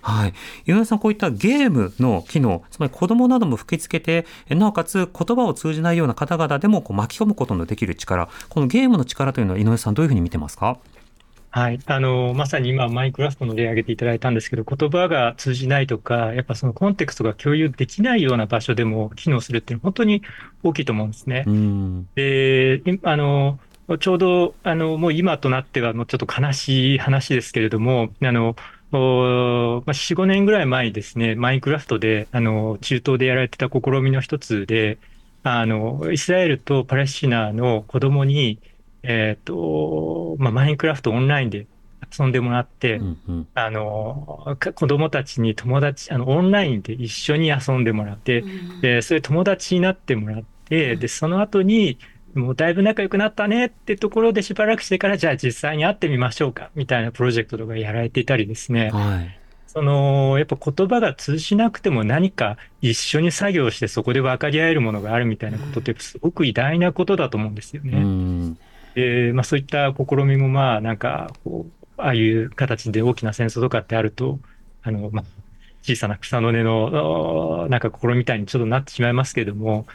[0.04, 0.34] はい。
[0.66, 10.78] 井上さん、こういったゲームの機能、つまり子供なども吹き付けて、えなおかつ言葉を通じないような方々でもこう巻き込むことのできる力、このゲームの力というのは井上さんどういうふうに見てますか？
[11.50, 11.78] はい。
[11.86, 20.22] あの、まさに今、マインクラフトの例を挙げていただいたんですけど、言葉が通じないとか、やっぱそのコンテクストが共有できないような場所でも機能するっていうのは本当に
[20.64, 21.50] 大きいと思うんですねう。
[21.52, 22.08] ん。
[22.16, 23.60] で、いあの、
[24.00, 28.56] ちょうど、あの、もう今となってはもうちょっと悲しい話ですけれども、あの、
[28.96, 34.98] おまあ、4、5年ぐらい前にですね、マインクラフトで、あの、中東でやられてた試みの一つで、
[35.42, 38.60] あの、イスラエルとパレスチナの子供に、
[39.02, 41.66] えっと、まあ、マインクラフトオンラインで
[42.18, 43.48] 遊んでもらって、うんうん。
[43.54, 48.44] あの、か子供たちに友達、あの、オンラインで一緒に遊んでもらって、
[48.80, 51.98] で、それ友達になってもらって、で、その後に、
[52.34, 58.90] もうだいぶ仲良くなったねってところでしばらくしてから、じゃあ実際に会ってみましょうか、みたいなプロジェクトとかやられていたりですね。
[58.90, 59.38] はい。
[59.66, 68.00] その、やっぱ言葉が通じなくても何か一緒に作業してそこで分かり合えるものがあるみたいなことってすごく偉大なことだと思うんですようね。
[68.00, 68.54] ん。
[68.94, 74.38] で、まあそういった試みもまあなんかこう、ああいう形で大きな戦争とかってあると、
[74.82, 75.24] あの、まあ、
[75.82, 79.86] 小さな草の根の、なんか心みたいにちょっとなってしまいますけれども、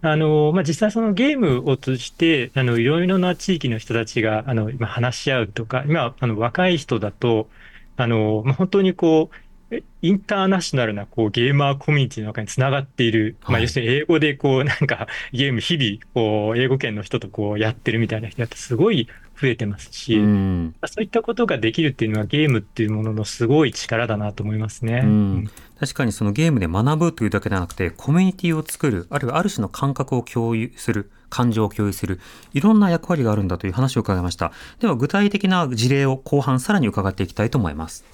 [0.00, 7.50] あの、まあ、実際そのゲームを通じて、あの、いろいろな地域の人たちが、あの、今話し合うとか、今、あの、若い人だと、
[7.96, 9.36] あの、まあ、本当にこう、
[9.74, 13.62] えインターナショナルな、こう、ゲーマーコミュニティの中につながっている、まあ、はい。
[13.62, 19.08] 要するに英語で、こう、なんか、ゲーム日々、こう、英語圏の人とこう、やってるみたいな人だってすごい
[19.40, 20.74] 増えてますし、うん。
[20.86, 25.02] そういったことができるっていうのはゲームっていうもののすごい力だなと思いますね。
[25.04, 32.18] うん確かにそのゲームで学ぶというだけではなくて、コミュニティを作る、あるいはある種の感覚を共有する、感情を共有する、
[32.52, 34.50] いろんな役割があるんだという話を伺いました。
[34.80, 38.04] では具体的な事例を後半さらに伺っていきたいと思います。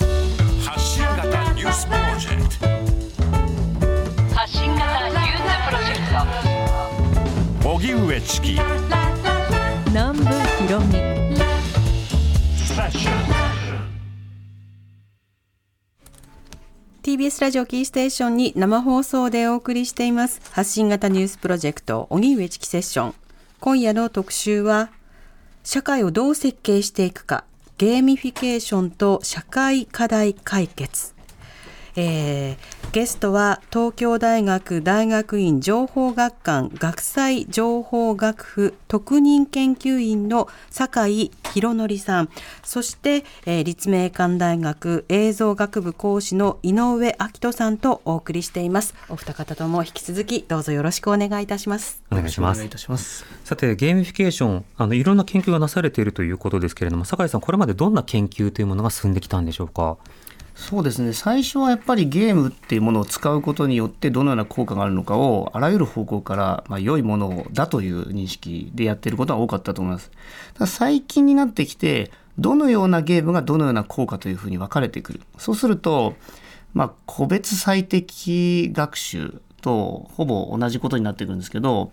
[0.62, 2.66] 発信型ニュースプロジェクト
[4.34, 8.58] 発信型ニュースプロジェクト荻上チキ
[9.88, 11.13] 南部ひろ
[17.04, 20.40] TBS ラジオキーステーションに生放送でお送りしています。
[20.50, 23.14] 発信型ニュースプロジェクト荻上チキ Session。
[23.60, 24.90] 今夜の特集は
[25.62, 27.44] 社会をどう設計していくか
[27.78, 31.13] ゲーミフィケーションと社会課題解決。
[31.96, 42.28] えーゲストは東京大学大学院情報学館学際情報学部特任研究員の坂井裕紀さん。
[42.62, 48.94] そして、えー立命館大学映像学部講師の井上明人さんとお送りしています。
[49.08, 52.00] お二方とも引き続きどうぞよろしくお願いいたします。
[52.12, 52.58] お願いします。
[52.58, 53.24] お願いいたします。
[53.42, 59.96] さてゲーミフィケーションあのいろんな研究がなされているということですけれども坂井さんこれまでどんな研究というものが進んできたんでしょうか？
[60.54, 70.10] そうですね最初はやっぱりゲームっていうものを使うことによってどのような効果があるのかをあらゆる方向から、まあ、良いものだという認識でやっていることが多かったと思います。
[70.54, 75.20] ただ最近になってきてどのようなゲームがどのような効果というふうに分かれてくる。
[75.38, 76.14] そうすると、
[76.72, 81.90] まあ、個別最適学習とほぼ同じことになってくるんですけど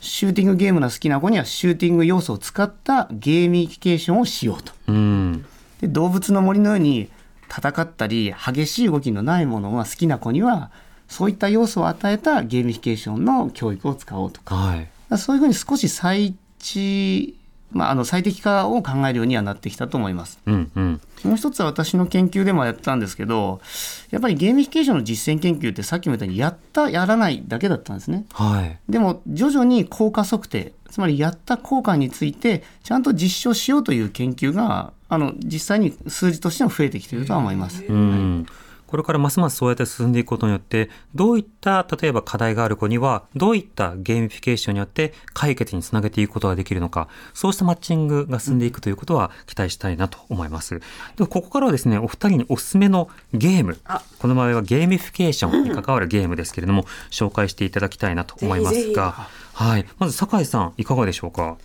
[0.00, 4.72] シューティングゲームの好きな子にはシューティング要素を使ったゲーミフィケーションをしようと。
[4.88, 5.44] うん
[5.80, 7.08] で動物の森のように
[7.50, 10.70] 戦ったり激しい動きのないものが好きな子には
[11.08, 17.38] そういった要素を与えたゲーミフィケーションの教育を使おうとかはいだからそういうふうに少し最地、
[17.72, 20.40] まあ、あの最適化を考えるようにはなってきたと思います。
[20.46, 23.62] うんうんもう一つは私の研究でもやったんですけど
[24.10, 28.26] やっぱりゲーミフィケーションの実践研究ってさっきも言ったようにやったやらないだけだったんですね。
[28.32, 37.84] はいでも徐々に効果測定つまりやった効果についてちゃんと実証しようという研究があの実際に数字としても増えてきているとは思います。
[37.88, 38.46] うん。
[38.86, 50.78] これからますますそうやって進んでいくことによってどういった例えば課題がある子にはどういったゲーミフィケーションによって解決につなげていくことができるのかそうしたマッチングが進んでいくということは期待したいなと思います。
[50.78, 50.84] で
[51.18, 53.78] はここからはですねお二人におすすめのゲーム。
[53.84, 54.00] あ。
[54.20, 59.28] この場合はゲーミフィケーションに関わるゲームですけれども紹介していただきたいなと思いますが。
[59.54, 59.86] はい。
[59.98, 61.56] まず坂井さんいかがでしょうか？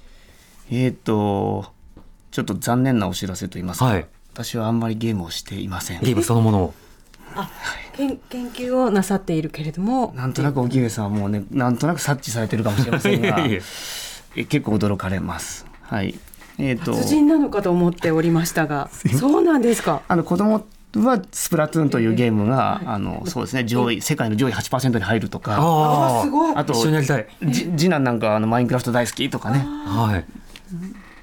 [0.71, 1.77] えーっと
[2.31, 4.05] ちょっと残念なお知らせと言いますか、はい。
[4.33, 6.01] 私はあんまりゲームをしていません。
[6.01, 6.73] ゲームそのものを。
[7.93, 10.13] 研研究をなさっているけれども。
[10.15, 13.27] なんとなく荻上さんはもうねなんとなく察知されてるかもしれませんが。
[13.39, 13.61] いやいや。
[14.35, 15.65] え結構驚かれます。
[15.81, 16.17] はい。
[16.57, 16.93] えーっと。
[16.93, 18.89] 達人なのかと思っておりましたが。
[19.19, 20.03] そうなんですか。
[20.07, 20.65] あの子供
[20.95, 25.57] はスプラトゥーンというゲームが、あのそうですね上位世界の上位8%に入るとか。
[25.59, 26.55] ああすごい。
[26.55, 27.27] あと一緒にやりたい。
[27.43, 29.65] じ次男なんかあのマインクラフト大好きとかね。
[29.65, 30.25] はい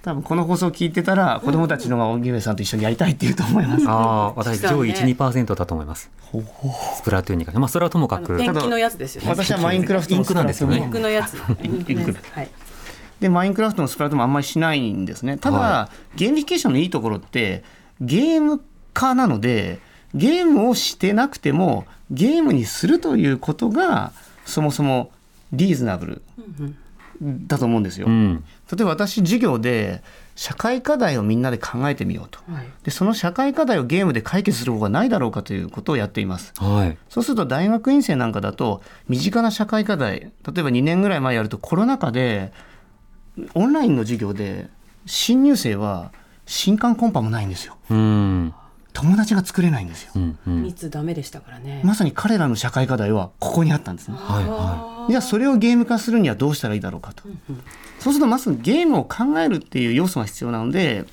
[0.07, 3.89] 多分この放送を聞いてたら子供たちのが荻上さんと一緒にやりたいって言うと思います。
[3.89, 6.13] ああ、私上位実はね1、2%だと思います。
[6.99, 7.59] スプラトゥーンに関して。
[7.59, 8.39] まあ、それはともかく。
[8.39, 9.29] ペンキのやつですよね。
[9.31, 10.79] 私はマインクラフトインクなんですよね。
[10.79, 11.33] ピンクのやつ。
[11.57, 11.93] ピンク。
[11.93, 12.51] のやつはい。
[13.19, 15.39] でマインクラフトのスプラトゥーンもあんまりしないんですね。
[15.39, 17.65] ただ、はゲーミフィケーションのいいところって
[18.01, 18.63] ゲーム
[18.95, 19.81] 化なので
[20.15, 24.13] ゲームをしてなくてもゲームにするということが
[24.45, 25.11] そもそも
[25.53, 26.23] リーズナブル
[27.21, 28.07] だと思うんですよ。
[28.07, 28.45] うん。
[28.73, 30.03] 例えば私授業で
[30.35, 32.41] 社会課題をみんなで考えてみようと。
[32.51, 36.53] はいでその社会課題をゲームで解決する方がないだろうかということをやっています。
[36.57, 36.99] はい。
[37.09, 42.53] そうすると大学院生なんかだと身近な社会課題例えば2年ぐらい前やるとコロナ禍で
[43.55, 44.69] オンラインの授業で
[45.05, 46.13] 新入生は
[46.47, 48.55] 新刊コンパもないんですようん。
[48.97, 50.39] 友達が作れないんですようん。
[50.47, 50.63] うん。
[50.63, 57.23] 密ダメでしたからねまさに彼らの社会課題はここにあったんですねはいはじゃあそれをゲーム化するにはどうしたらいいだろうかと
[57.99, 61.05] そうするとまずゲームを考えるっていう要素が必要なので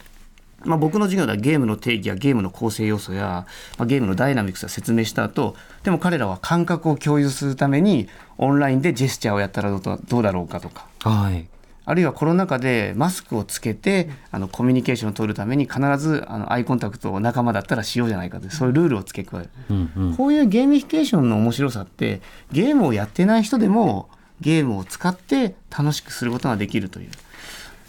[0.66, 3.46] まあ、僕の授業ではゲームの定義やゲームの構成要素や、
[3.78, 11.10] まあ、ゲームのダイナミクスを説明した後でも彼らは感覚を共有するためにオンラインでジェスチャーをやったらどうだろうかとかい。
[11.10, 11.48] はい。
[11.86, 19.50] あるいはコロナ禍でマスクをつけてあのコミュニケーションを取るために必ずあのアイコンタクトを仲間だったらしようじゃないかというそういうルールを付け加える。
[19.70, 20.16] うんうん。
[20.16, 27.10] こういうゲーミフィケーションの面白さってゲームをやってない人でもゲームを使って楽しくすることができるという。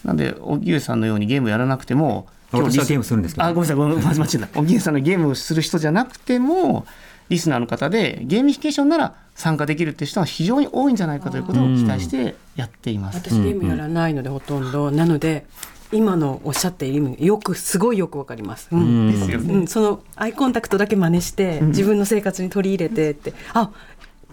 [0.05, 6.87] なんで荻上さんのようにゲームやらなくても私はゲームするんですけどあごめんなさいごめんなさい間違えた荻上さんのゲームをする人じゃなくても
[7.29, 13.17] リスナーの方でゲーミフィケーションなら参加できるっていう人が非常に多いんじゃないかということを期待してやっています。
[13.19, 15.47] 私ゲームやらないのでほとんど、なので
[15.93, 18.69] 今のおっしゃっている意味よくすごいよくわかります。
[18.73, 19.09] ううん。
[19.09, 19.13] ん。
[19.13, 19.55] ですよね。
[19.55, 23.71] うん、そのアイコンタクトだけ真似して自分の生活に取り入れてって、あ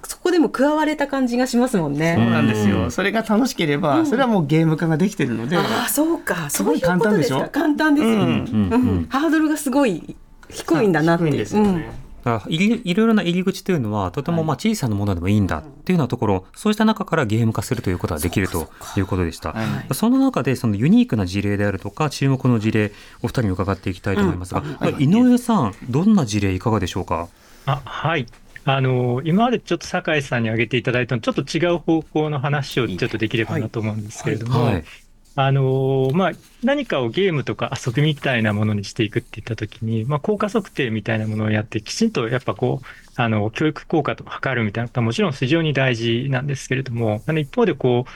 [0.03, 2.15] そこでも加われた感じがしますもんね。
[2.17, 2.89] そうなんですよ。
[2.89, 6.49] それが楽しければ、それはもうゲーム化ができてるので、ああそうか。
[6.49, 7.37] すごいそううこと簡単でしょ？
[7.39, 10.15] すか簡単ですよ、うんうんうんハードルがすごい
[10.49, 11.25] 低いんだなって。
[11.25, 11.75] 低いんですようん。
[11.75, 11.91] ね。
[12.23, 19.53] だからいろいろな入り口というのはとてもまあ小さなものでもいいんだっていうようなところそうした中からゲーム化するということができるということでした。
[19.53, 22.91] はいその中でそのユニークな事例であるとか注目の事例
[23.21, 24.63] お二人に伺っていきたいと思いますが、
[24.99, 27.27] 井上さんどんな事例いかがでしょうか？
[27.65, 28.27] あはい。
[28.63, 34.83] あの、今までちょっと酒井さんに挙げていただいたのちょっと違う方向の話をちょっとできればなと思うんですけれども、はい。
[35.35, 36.31] あの、まあ、
[36.63, 48.11] 何かをゲームとか遊びみたいなものにしていくって言ったときに、まあ、効果測定みたいなものをやって、きちんとやっぱこう、あの、教育効果とか測るみたいなことはもちろん非常に大事なんですけれども、あの一方でこう、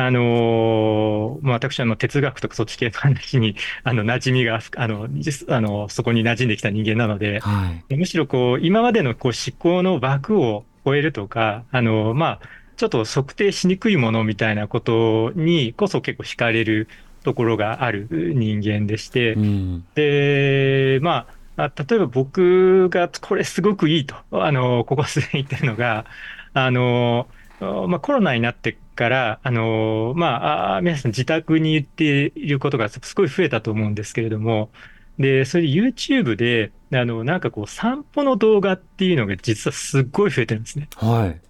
[0.00, 7.96] あのまあ、私はあの哲学とかそっち系の話に、あの、馴染みが、あの、実あの、そこに馴染んできた人間なので、はい。
[7.96, 12.40] むしろこう、今までのこう思考の枠を超えるとか、あの、まあ、
[12.78, 16.88] ちょっと測定しにくいものみたいなことにこそ結構惹かれる
[17.24, 19.84] ところがある人間でしてう、ん。
[19.96, 21.26] で、ま
[21.56, 26.06] あ、あ例えば僕がこれすごくいいと、あの、ここ数年言ってるのが、
[26.54, 27.26] あの、
[27.60, 34.70] まあ、コロナになってから、あの、まあ、あ皆さん自宅に行っていることがすごい増えたと思うんですけれども、
[35.18, 40.88] で、それで YouTube で、あの、なんかこう散歩の動画っていうのが実はすっごい増えてるんですね。
[40.94, 41.47] はい。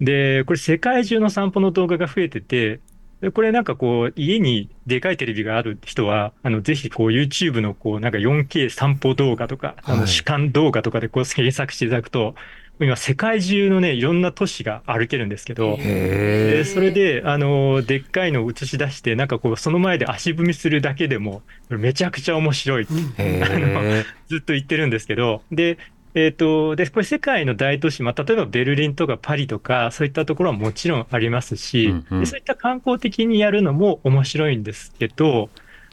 [0.00, 2.80] で、これ世界中の散歩の動画が増えてて、
[3.20, 12.34] でこれなんかこう、家にでかいテレビがある人は、あの、ぜひこう YouTube のこう、なんか 4K 散歩動画とか、あの、はい主観動画とかでこう検索していただくと、
[12.80, 22.86] 今世界中のね、いろんな都市が歩けるんですけど、へでそれで、あの、でっかいのを映し出して、なんかこう、その前で足踏みするだけでも、めちゃくちゃ面白い。
[23.18, 23.42] え。
[23.44, 25.78] へずっと言ってるんですけど、で、
[26.24, 35.48] えっ、と、で、これ世界の大都市、まあ、例えばベルリンとかパリとか、そういったところはもちろんありますし、うんうんでそういった観光的にやるのも面白いんですけど、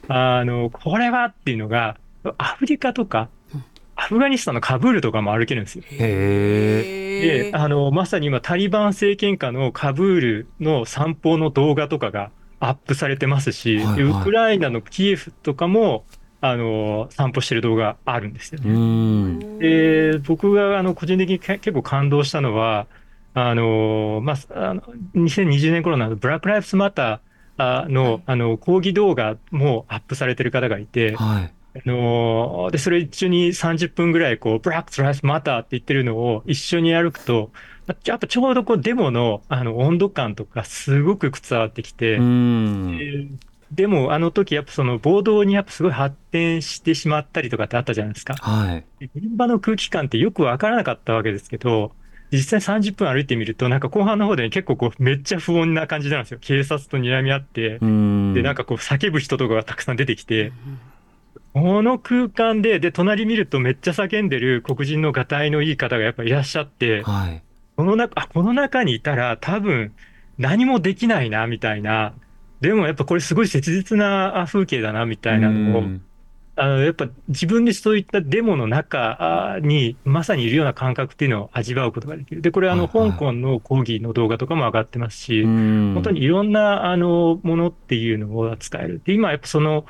[0.08, 1.96] あの、これはっていうのが、
[2.38, 3.28] アフリカとか、
[3.94, 5.84] アフガニスタンのカブールとかも歩けるんですよ。
[5.92, 7.50] え。
[7.50, 16.04] で、あの、まさに今、タリバン政権下のカブールの散歩の動画とかがアップされてますし、はいはいでウクライナのキエフとかも、
[16.40, 18.74] あの、散歩してる動画あるんですようね。
[18.74, 19.58] ん。
[19.58, 22.86] で、僕があの個人的にけ結構感動したのは、
[23.34, 24.82] あの、まあ、あの
[25.14, 31.52] 2020年頃のブラック・ライフスマターのあの抗議動画もアップされてる方がいて、はい。
[31.76, 37.50] あので、それ一緒に30分ぐらい、こう、ブラック・ライフスマターって言ってるのを一緒に歩くと、
[38.04, 42.18] やっぱちょうどこうデモのあの温度感とかすごく伝わってきて、
[43.70, 48.34] でもあの時やっぱその暴動にやっぱすごい発展してしまったりとかってあったじゃないですか。
[48.34, 48.84] はい。
[49.00, 51.92] 現場の空気感ってよくわからなかったわけですけど、
[52.32, 56.38] 実際30分歩いてみると、なんか後半の方でね結構こうめっちゃ不穏な感じなんですよ。
[56.40, 58.34] 警察と睨み合ってう、ん。
[58.34, 60.52] で、なんかこう叫ぶ人とかがたくさん出てきて、
[61.52, 67.42] この空間で、で、隣見るとめっちゃ叫んでる黒人のがたいのいい方がやっぱいらっしゃって、はい。
[67.76, 69.92] この中、あ、この中にいたら多分
[70.38, 72.12] 何もできないな、みたいな。
[72.60, 76.02] でもやっぱこれすごい切実なあ風景だな、みたいなのを、うん
[76.58, 82.40] あの、やっぱ自分でそういったデモの中あにまさにいるような感覚っていうのを味わうことができる。
[82.40, 89.02] で、これあの、香港の抗議の動画とかも上がってますし、うん本当にいろんな、あの、ものっていうのを扱える。
[89.04, 89.84] で、今やっぱその、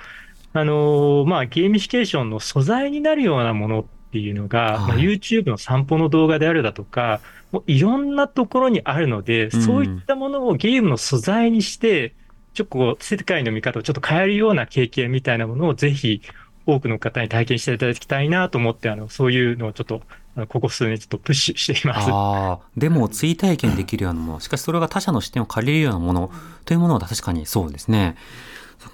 [0.53, 7.21] あの、まあ、ゲーミフィケーションの素材になるようなものっていうのが、まあ、はい YouTube の散歩の動画であるだとか、
[7.53, 12.15] もういろんなところにあるので、うんそういったものをゲームの素材にして、
[12.57, 16.23] ちょっとこう、世界の見方をちょっと変えるような経験みたいなものをぜひ、
[16.65, 20.01] 多くの方に体験していただきたいなと思って、あの、そういうのをちょっと、
[20.49, 22.11] ここ数年ちょっとプッシュしています。
[22.11, 26.31] ああ、でも追体験できるようなもの、しかしそれが他者の視点を借りるようなもの
[26.65, 28.17] というものは確かにそうですね。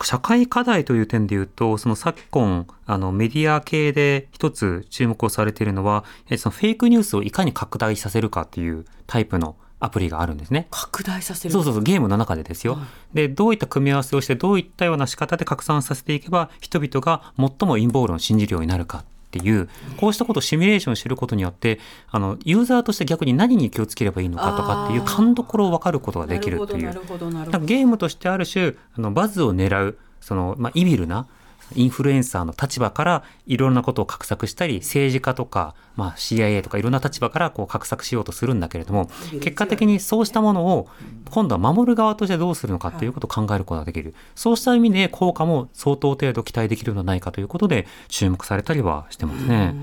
[0.02, 6.04] 社会課題という点で言うと、その昨今、あのメディア系で一つ注目をされているのは、
[6.36, 10.68] そのフェイクニュースをいかに拡大させるかっていうタイプのアプリがあるんですね。
[10.70, 12.78] 拡大させるそうそうそう、ゲームの中でですよ。
[13.12, 21.80] で、どういった組み合わせをして、どういったような仕方で拡散させていけば、人々が最も陰謀論を信じるようになるかっていう、こうしたことをシミュレーションすることによって、
[22.10, 27.00] あの、ユーザーとして逆に何に気をつければいいのかとかっていう勘どころを分かることができるというなる。
[27.00, 31.26] ほどなるほどなるなんかほどゲームとしてある種、あの、バズを狙う、その、まあ、イビルな、
[31.74, 39.10] インフルエンサーの立場からいろんなことを画策したり、政治家とか、まあ、CIA とかいろんな立場からこう画策しようとするんだけれども、
[39.40, 40.88] 結果的にそうしたものを
[41.30, 44.14] 今度は守る側としてどうするのかっていうことを考えることができる。
[44.34, 49.74] そうした意味で効果も相当程度期待できるのではないかということで注目されたりはしてますね。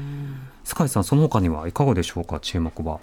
[0.63, 2.99] 坂井さん、その他にはいかがでしょうか、注目は。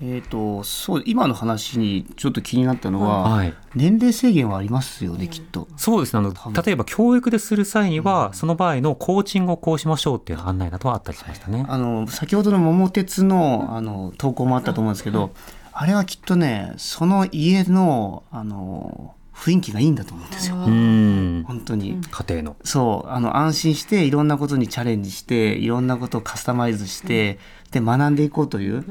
[0.00, 3.54] えー、とそう今の話にちょっと気になったのは、はい。
[3.74, 5.66] 年齢制限はありますよね、きっと。
[5.76, 6.20] そうですね。
[6.20, 11.64] あの、分例えば教育でする際には、その場合のコーチングをこうしましょうっていう案内などはあったりしましたね。
[11.68, 15.32] あの先ほどの桃鉄のあの投稿もあったと思うんですけど、
[15.72, 20.56] あれはきっとねその家のあの雰囲気がいいんだと思うんですよ。
[20.56, 22.00] うん本当に。
[22.10, 27.38] 家庭のそうあの安心していろんなことにチャレンジしていろんなことをカスタマイズして、
[27.70, 28.84] で学んでいこうという、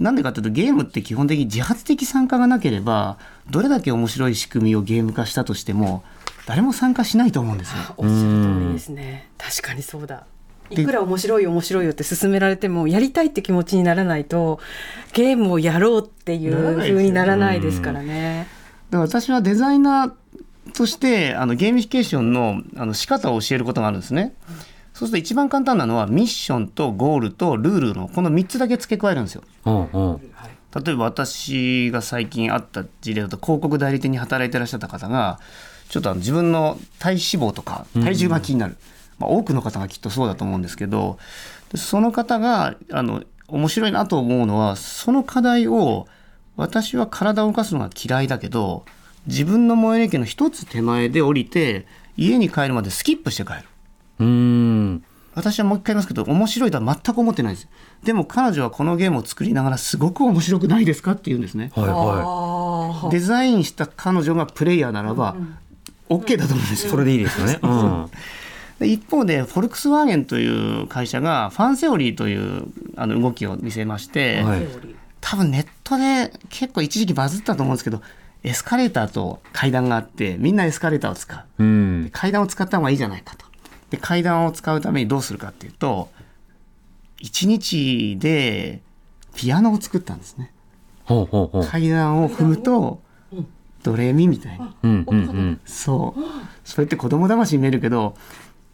[0.00, 3.18] なんでかというとゲームって基本的に自発的参加がなければ
[3.50, 6.02] どれだけ面白い仕組みをゲーム化したとしても
[6.46, 7.76] 誰も参加しないと思うんですよ。
[7.98, 10.24] おっしゃる通りですね確かにそうだ
[10.70, 14.58] いくら面白い面白いよって勧められてもやりたいって気持ちにならないと
[15.12, 18.46] ゲームをやろうっていうならないですよ風にならないですからね。
[18.90, 24.34] だから私はデザイナーとしてあのゲーミフィケーションのあの仕方を教えることがあるんですね。
[25.00, 29.42] そうすると一番簡単なのはミッションとゴールとルールのこの3つだけ付け加えるんですよ。
[29.64, 30.20] うんうん
[30.84, 35.40] 例えば私が最近あった事例だと広告代理店に働いてらっしゃった方が
[35.88, 38.76] ちょっとあの自分の体脂肪とか体重が気になる、
[39.18, 41.18] まあ、多くの方がきっとそうだと思うんですけど
[41.72, 46.06] でその方があの面白いなと思うのはその課題を
[46.56, 48.84] 私は体を動かすのが嫌いだけど
[49.26, 51.86] 自分の最寄り駅の一つ手前で降りて
[52.16, 53.64] 家に帰るまでスキップして帰る。
[54.20, 54.26] うん
[55.40, 57.68] 私はもう一回言いますけど面白いとは全く思ってないです。
[58.04, 61.72] でも彼女はこのゲームを作りながらすごく面白くないですかって言うんですね。
[61.74, 65.36] はいはあデザインした彼女がプレイヤーならば
[66.08, 66.88] OK だと思うんですよ。
[66.88, 67.58] いそれでいいですよね。
[67.62, 68.10] うん。
[68.78, 72.64] で一方でフォルクスワーゲンという会社がファンセオリーという
[72.96, 74.66] あの動きを見せまして、はい。
[75.20, 78.00] 多分ネットで結構一時期バズったと思うんですけど
[78.42, 81.62] エスカレーターと階段があってみんなエスカレーターを使う。
[81.62, 82.10] うん。
[82.12, 83.49] 階段を使った方がいいじゃないかと。
[83.90, 86.08] で階段を使うためにどうするかっていうと
[87.22, 88.80] 1日で
[89.34, 90.52] ピアノを作ったんですね。
[91.04, 93.00] ほうほうほう階段を踏むと
[93.82, 94.66] ドレミみたいに。
[94.82, 96.20] うんうんうんそう。
[96.64, 98.14] それって子供騙しに見えるけど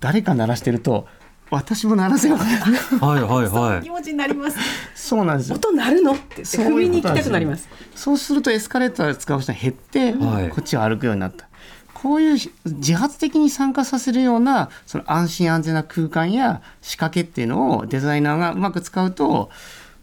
[0.01, 1.07] 誰か鳴らしてると
[1.51, 2.37] 私も鳴らせよ。
[2.37, 2.47] はい
[3.23, 4.59] はいあ、はい気持ちになります。
[4.95, 5.57] そうなんですよ。
[5.57, 6.13] 音鳴るの？
[6.13, 7.69] って言ってそう踏みに行きたくなります。
[7.95, 11.49] そうするとエスカレーターを使う人が減って、はいこっちを歩くようになった。
[12.03, 19.49] こういう自発的に参加させるようなその安心安全な空間や仕掛けっていうのをデザイナーがうまく使うと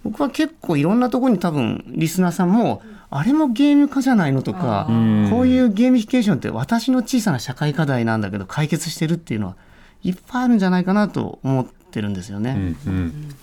[0.03, 2.81] 僕は結構いろんなところに多分リスナーさんも
[3.11, 5.27] あれもゲーム化じゃないのとかうん。
[5.29, 9.55] こういうゲーミフィケーションって私の小さな社会課題なんだけど解決してるっていうのは
[10.01, 12.75] いっぱいあるんじゃないかなと思ってるんですよね。
[12.87, 13.35] うん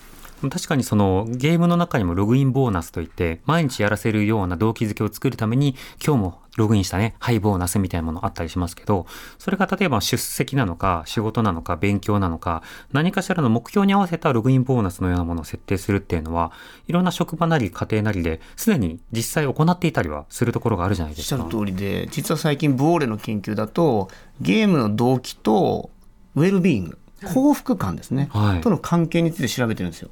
[0.43, 5.75] うん、確かにそのゲームの中にもログインボーナスといって毎日やらせるような動機づけを作るために
[6.05, 9.05] 今日もログインしたねハイボーナスみたいなものあったりしますけど
[9.39, 16.51] それが例えば出席なのか仕事なのか勉強なのか何かしらの目標に合わせたログインボーナスのようなものを設定するっていうのは
[16.87, 21.35] いろんな職場なり家庭なりですでに実際行っていたりはするところがあるじゃないですか。
[21.35, 24.09] おっしゃる通りで実は最近ブオーレの研究だと
[24.41, 25.89] ゲームの動機と
[26.35, 26.97] ウェルビーイング
[27.27, 30.09] 幸福感ですね、はいとの関係について調べてるんですよ。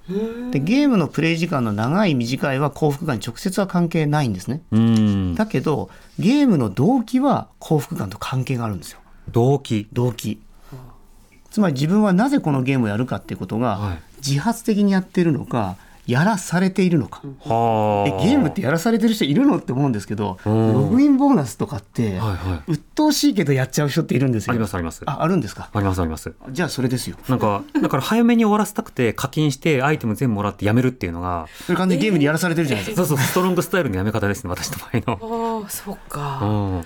[0.52, 4.62] でゲームのプレイ時間の長い短いは幸福感に直接は関係ないんですね。
[4.72, 9.00] うんだけどゲームの動機は幸福感と関係があるんですよ。
[9.32, 10.40] 動機動機。
[11.52, 15.78] つまり自分はなぜこのゲームをやるかっていうことが、はい自発的にやっているのか
[16.10, 17.22] やらされているのか。
[17.24, 24.52] ゲームってやらされてる人いるのって思うんですけど、うんログインボーナスとかって、はいはい鬱陶しいけどやっちゃう人っているんですよ。
[24.52, 25.70] ありますありますあ、あるんですか？
[25.74, 27.18] ありますありますじゃあそれですよ。
[27.28, 33.06] なんかだから早めに終わらせたくて課金してアイテム全部もらってやめるっていうのがそれ完全にゲームにやらされてるじゃないですか。
[33.06, 35.62] そうそうストロングスタイルのやめ方ですね私の場合の。
[35.64, 36.40] ああ、そっか。
[36.44, 36.48] う
[36.80, 36.86] ん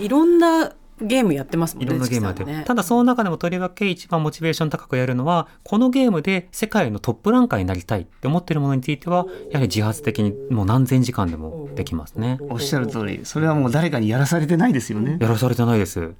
[0.00, 1.86] いろんなゲームやってますもんね。
[1.86, 12.38] いろんなゲームやってただその中でもとりわけ一番モチベーション高くやるのはこのゲームで世界のトップランカーになりたいって思ってるものについてはやはり自発的にもう何千時間でもできますね。
[12.48, 15.18] おっしゃる通り、それはもう誰かにやらされてないですよね。
[15.20, 16.12] やらされてないです、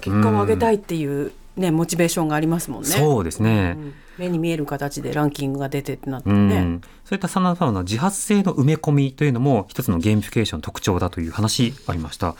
[0.00, 2.88] 結果を上げたいっていうね、モチベーションがありますもんね。
[2.88, 6.80] そうですね、うん目に見える形でランキングが出てってなってうんね。
[7.04, 12.34] そういったさまざまな自発性の埋め込みというのも一つのゲーミフィケーションの特徴だという話ありました、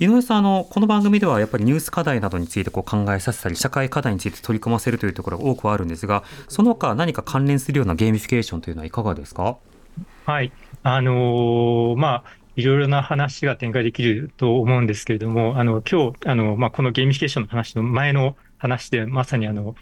[0.00, 9.58] 井上さんあのこの番組ではやっぱりニュース課題などについてこう考えさせたり社会課題について取り組ませるというところが多くはあるんですがその他何か関連するようなゲーミフィケーションというのはいかがですか？
[10.24, 10.52] はい。
[10.82, 19.74] あのーまあ、いろいろな話が展開できると思うんですけれども、あの、今日、あの、まあ、このゲーミフィケーションの話の前の話で、まさにあの、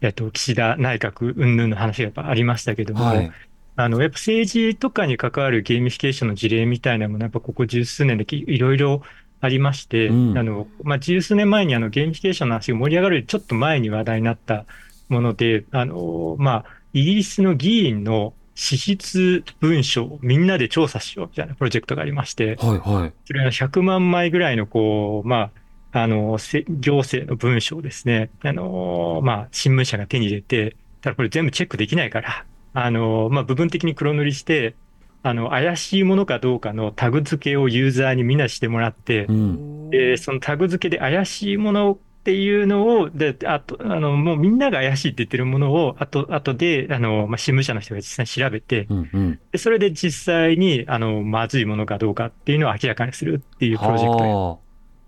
[0.00, 3.32] えっと、岸田内閣云々の話がやっぱありましたけども、はい。
[3.76, 9.02] あの、やっぱ政治とかに関わるゲーミフィケーションの事例みたいなものは、やっぱここ十数年できいろいろ
[9.40, 10.38] ありまして、うん。
[10.38, 14.64] あの、まあ、十数年前にあのゲーミフィケーションの話が盛り上がるちょっと前に話題になった
[15.08, 23.12] もので、あの、まあ、イギリスの議員の支出文書をみんなで調査しようみたいなプロジェクトがありまして、はいはい。
[23.26, 25.50] それは100万枚ぐらいの、こう、まあ、
[25.96, 32.44] あの、せ行政の文書をですね、あの、まあ、新聞社が手に入れて、ただこれ全部チェックできないから、
[32.74, 34.74] あの、まあ、部分的に黒塗りして、
[35.22, 39.90] あの、怪しいものかどうかのタグ付けをユーザーにみんなしてもらってう、ん。
[39.90, 49.10] で、そのタグ付けで怪しいものっていうのを、で、あと、あの、もうみんなが怪しいって言ってるものを、あと、あとで、あの、まあ、新聞社の人が実際に調べてう、ん。
[49.12, 49.40] うん。
[49.50, 54.60] で、それで実際に、あの、まずいものかどうかっていうのを明らかにするっていうプロジェクト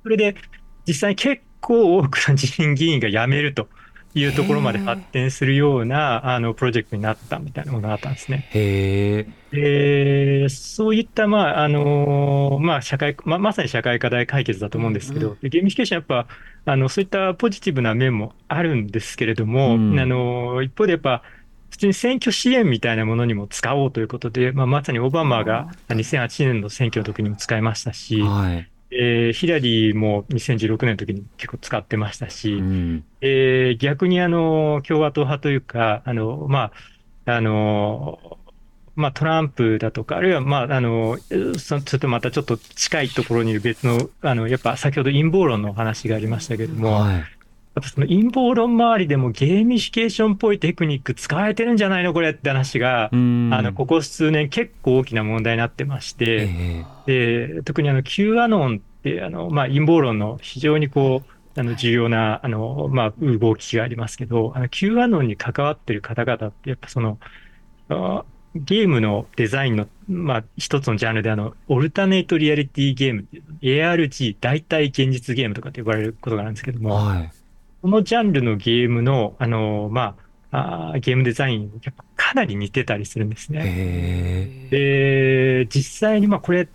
[0.03, 0.35] それで、
[0.89, 3.69] 実際に結構多くの自民議員が辞めると
[4.15, 8.49] いうところまで発展するような、あの、プロジェクトになったみたいなものがあったんですね。
[9.53, 16.27] で、そういった、まあ、あの、まあ、社会、まあ、まさに社会課題解決だと思うんですけど、でゲーミフィケーションやっぱ、
[16.65, 20.01] あの、そういったポジティブな面もあるんですけれども、うん。
[20.01, 21.23] あの、一方でやっぱ、
[21.71, 28.71] 普通に選挙支援みたいなものにも使おうということで、まあ、まさにオバマが2008年の選挙の時にも使いましたし、はい。
[28.91, 33.05] えーヒラリーも2016年の時に結構使ってましたし、うん。
[33.21, 36.73] えー逆にあの、共和党派というか、あの、ま
[37.27, 38.39] あ、あの、
[38.95, 41.19] まあ、トランプだとか、あるいは、まあ、あの、
[41.59, 47.38] そちょっとまたちょっと近いところにいる別の、あの、やっぱ先ほど陰謀論の話がありましたけれども、はい。
[47.75, 53.51] ぱその陰謀論周りでもゲーミフィケーションっぽいテクニック使われてるんじゃないのこれって話がう、ん。
[53.53, 56.49] あの、ここ数年結構大きな問題になってまして、
[57.07, 67.19] えで、特にあの、Q アノンって、あの、まあ、陰謀論の非常にこう、あの、重要な、あの、まあ、動きがありますけど、あの、Q アノンに関わってる方々って、やっぱその、
[67.89, 77.33] あゲームのデザインの、まあ、一つのジャンルで、あの、オルタネイトリアリティゲームっていう、ARG、代替現実ゲームとかって呼ばれることがあるんですけども、えはい。
[77.83, 80.17] このジャンルのゲームの、あの、ま
[80.51, 84.69] あ、あーゲームデザイン、やっぱかなり似てたりするんですね。
[84.71, 86.69] で、実際にまあこれ、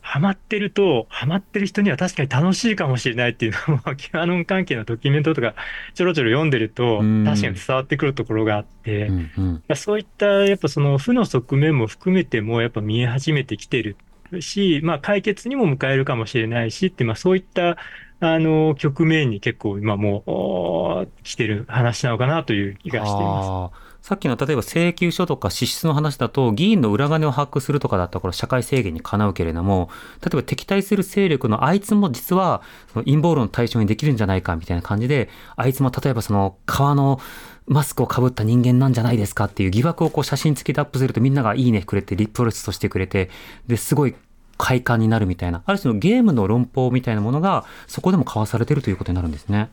[0.00, 5.54] ハマってると、ハマってる人には確かに楽しいかもしれないっていうのも、 キュアノン関係のドキュメントとか
[5.94, 9.30] ちょろちょろ読んでるとうん、確かに伝わってくるところがあって、うん
[9.68, 9.76] うん。
[9.76, 13.96] そういったやっぱその負の側面も含めてもやっぱ見え始めてきてる
[14.40, 17.76] し、まあ解決にも迎えるかもしれないしって、まあそういった
[18.20, 23.90] あの局面に結構今もう来てる話なのかなという気がしています。
[24.02, 29.90] さっきの例えば請求書とか支出の話だと議員の裏金を把握するとかだったら社会制限にかなうけれども
[30.22, 32.62] 例えば敵対する勢力のあいつも実は
[32.94, 37.20] 陰謀論の対象にできるんじゃないかみたいな感じであいつも例えばその革の
[37.66, 43.30] マスクをかぶった人間なんじゃないですかっていう疑惑をこう写真付きでアップするとみんながいいねくれてリップロレスとしてくれて
[43.66, 44.14] ですごい
[44.60, 49.70] 快感になるみたいなある種のゲームの論法みたいなものがそこでも交わされてるということになるんですね。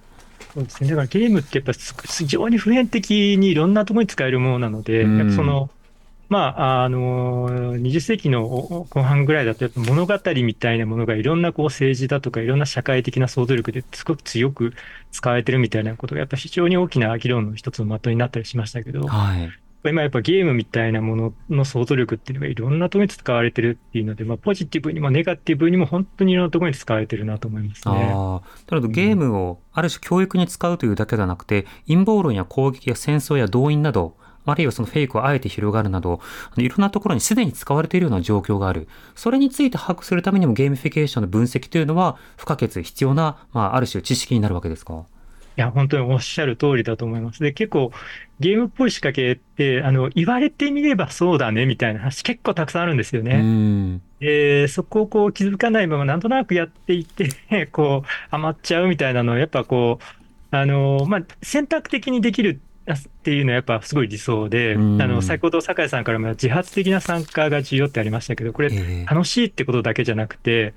[0.53, 0.89] そうですね。
[0.89, 5.69] だからゲームってやっぱす非常に普遍的にいろんなところに使えるものなので、うんやっぱその、
[6.29, 8.47] まあ、あの、20世紀の
[8.89, 14.73] 後半ぐらいだと、やっぱ物語みたいなものがいろんなこう政治だとか、いろんな社会的な想像力ですごく強く
[15.11, 19.51] 使われてるみたいなことが、やっぱ非常に大きな議論の一つの的になったりしましたけど、はい。
[19.89, 27.93] 今やっぱゲームみたいなものの想像力っていうのがいろんなところに使われてるっていうので、まあ、ポジティブにもネガティブにも本当にいろんなところに使われてるなと思いますね。
[28.13, 34.15] ああ、なるほど、ゲームをある種教育に使うというだけではなくて、陰謀論や攻撃や戦争や動員など、
[34.45, 36.21] あるいはそのフェイクをあえて広がるなど、
[36.55, 38.87] いろんなところにすでに使われているような状況がある。
[39.13, 45.05] それについて把握するためにもゲーミフィケーションの分析というのは不可欠必要な、まあ、ある種知識になるわけですか？
[45.57, 47.41] いや、本当におっしゃる通りだと思います。
[47.41, 47.91] で、結構、
[48.39, 53.41] ゲームっぽい仕掛けって、あの、言われてみればそうだね、みたいな話結構たくさんあるんですよね。
[53.41, 54.01] ん。
[54.19, 57.29] で、そこをこう気づかないまま、なんとなくやっていって、
[57.71, 70.75] こう、ハマっちゃうみたいなのは、やっぱこう、あの、まあ、選択的にできるっていうのはやっぱすごい理想で、あうんの、先ほど酒井さんからも自発的な参加が重要ってありましたけど、これ、ええ楽しいってことだけじゃなくて、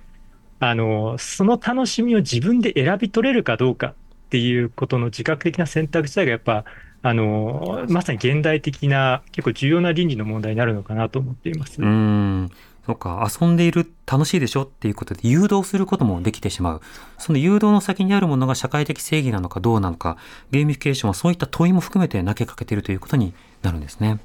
[0.58, 3.94] あの、その楽しみを自分で選び取れるかどうか
[4.30, 6.64] っていうことの自覚的な選択自体がやっぱ、
[7.02, 11.82] あの、まさに現代的な結構重要な倫理の問題になるのかなと思っています。
[11.82, 12.48] うん。
[12.86, 16.80] そうか、遊んでいる楽しいでしょっていうことで誘導することもできてしまう。
[17.18, 20.16] その誘導の先にあるものが社会的正義なのかどうなのか、
[20.52, 24.20] ゲーミフィケーションはそういった問いも含めて投げかけているということになるんですね。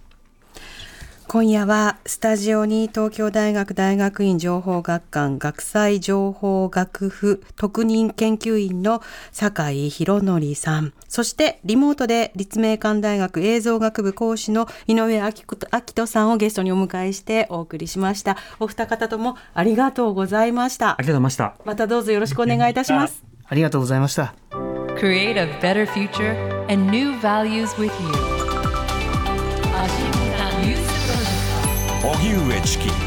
[1.28, 15.32] 今夜はスタジオに東京大学大学院情報学環学際情報学府特任研究員の坂井裕紀さん、そしてリモートで立命館大学映像学部講師の井上明
[15.82, 18.38] 人さんをゲストにお迎えしてお送りしました。
[18.60, 21.56] お二方ともありがとうございましたありがとうございました。
[21.66, 23.24] またどうぞよろしくお願いいたします。
[23.48, 24.36] ありがとうございました。
[24.96, 26.34] Create a better future
[26.72, 27.92] and new values with
[28.30, 28.35] you.
[32.14, 33.05] 荻上チキ。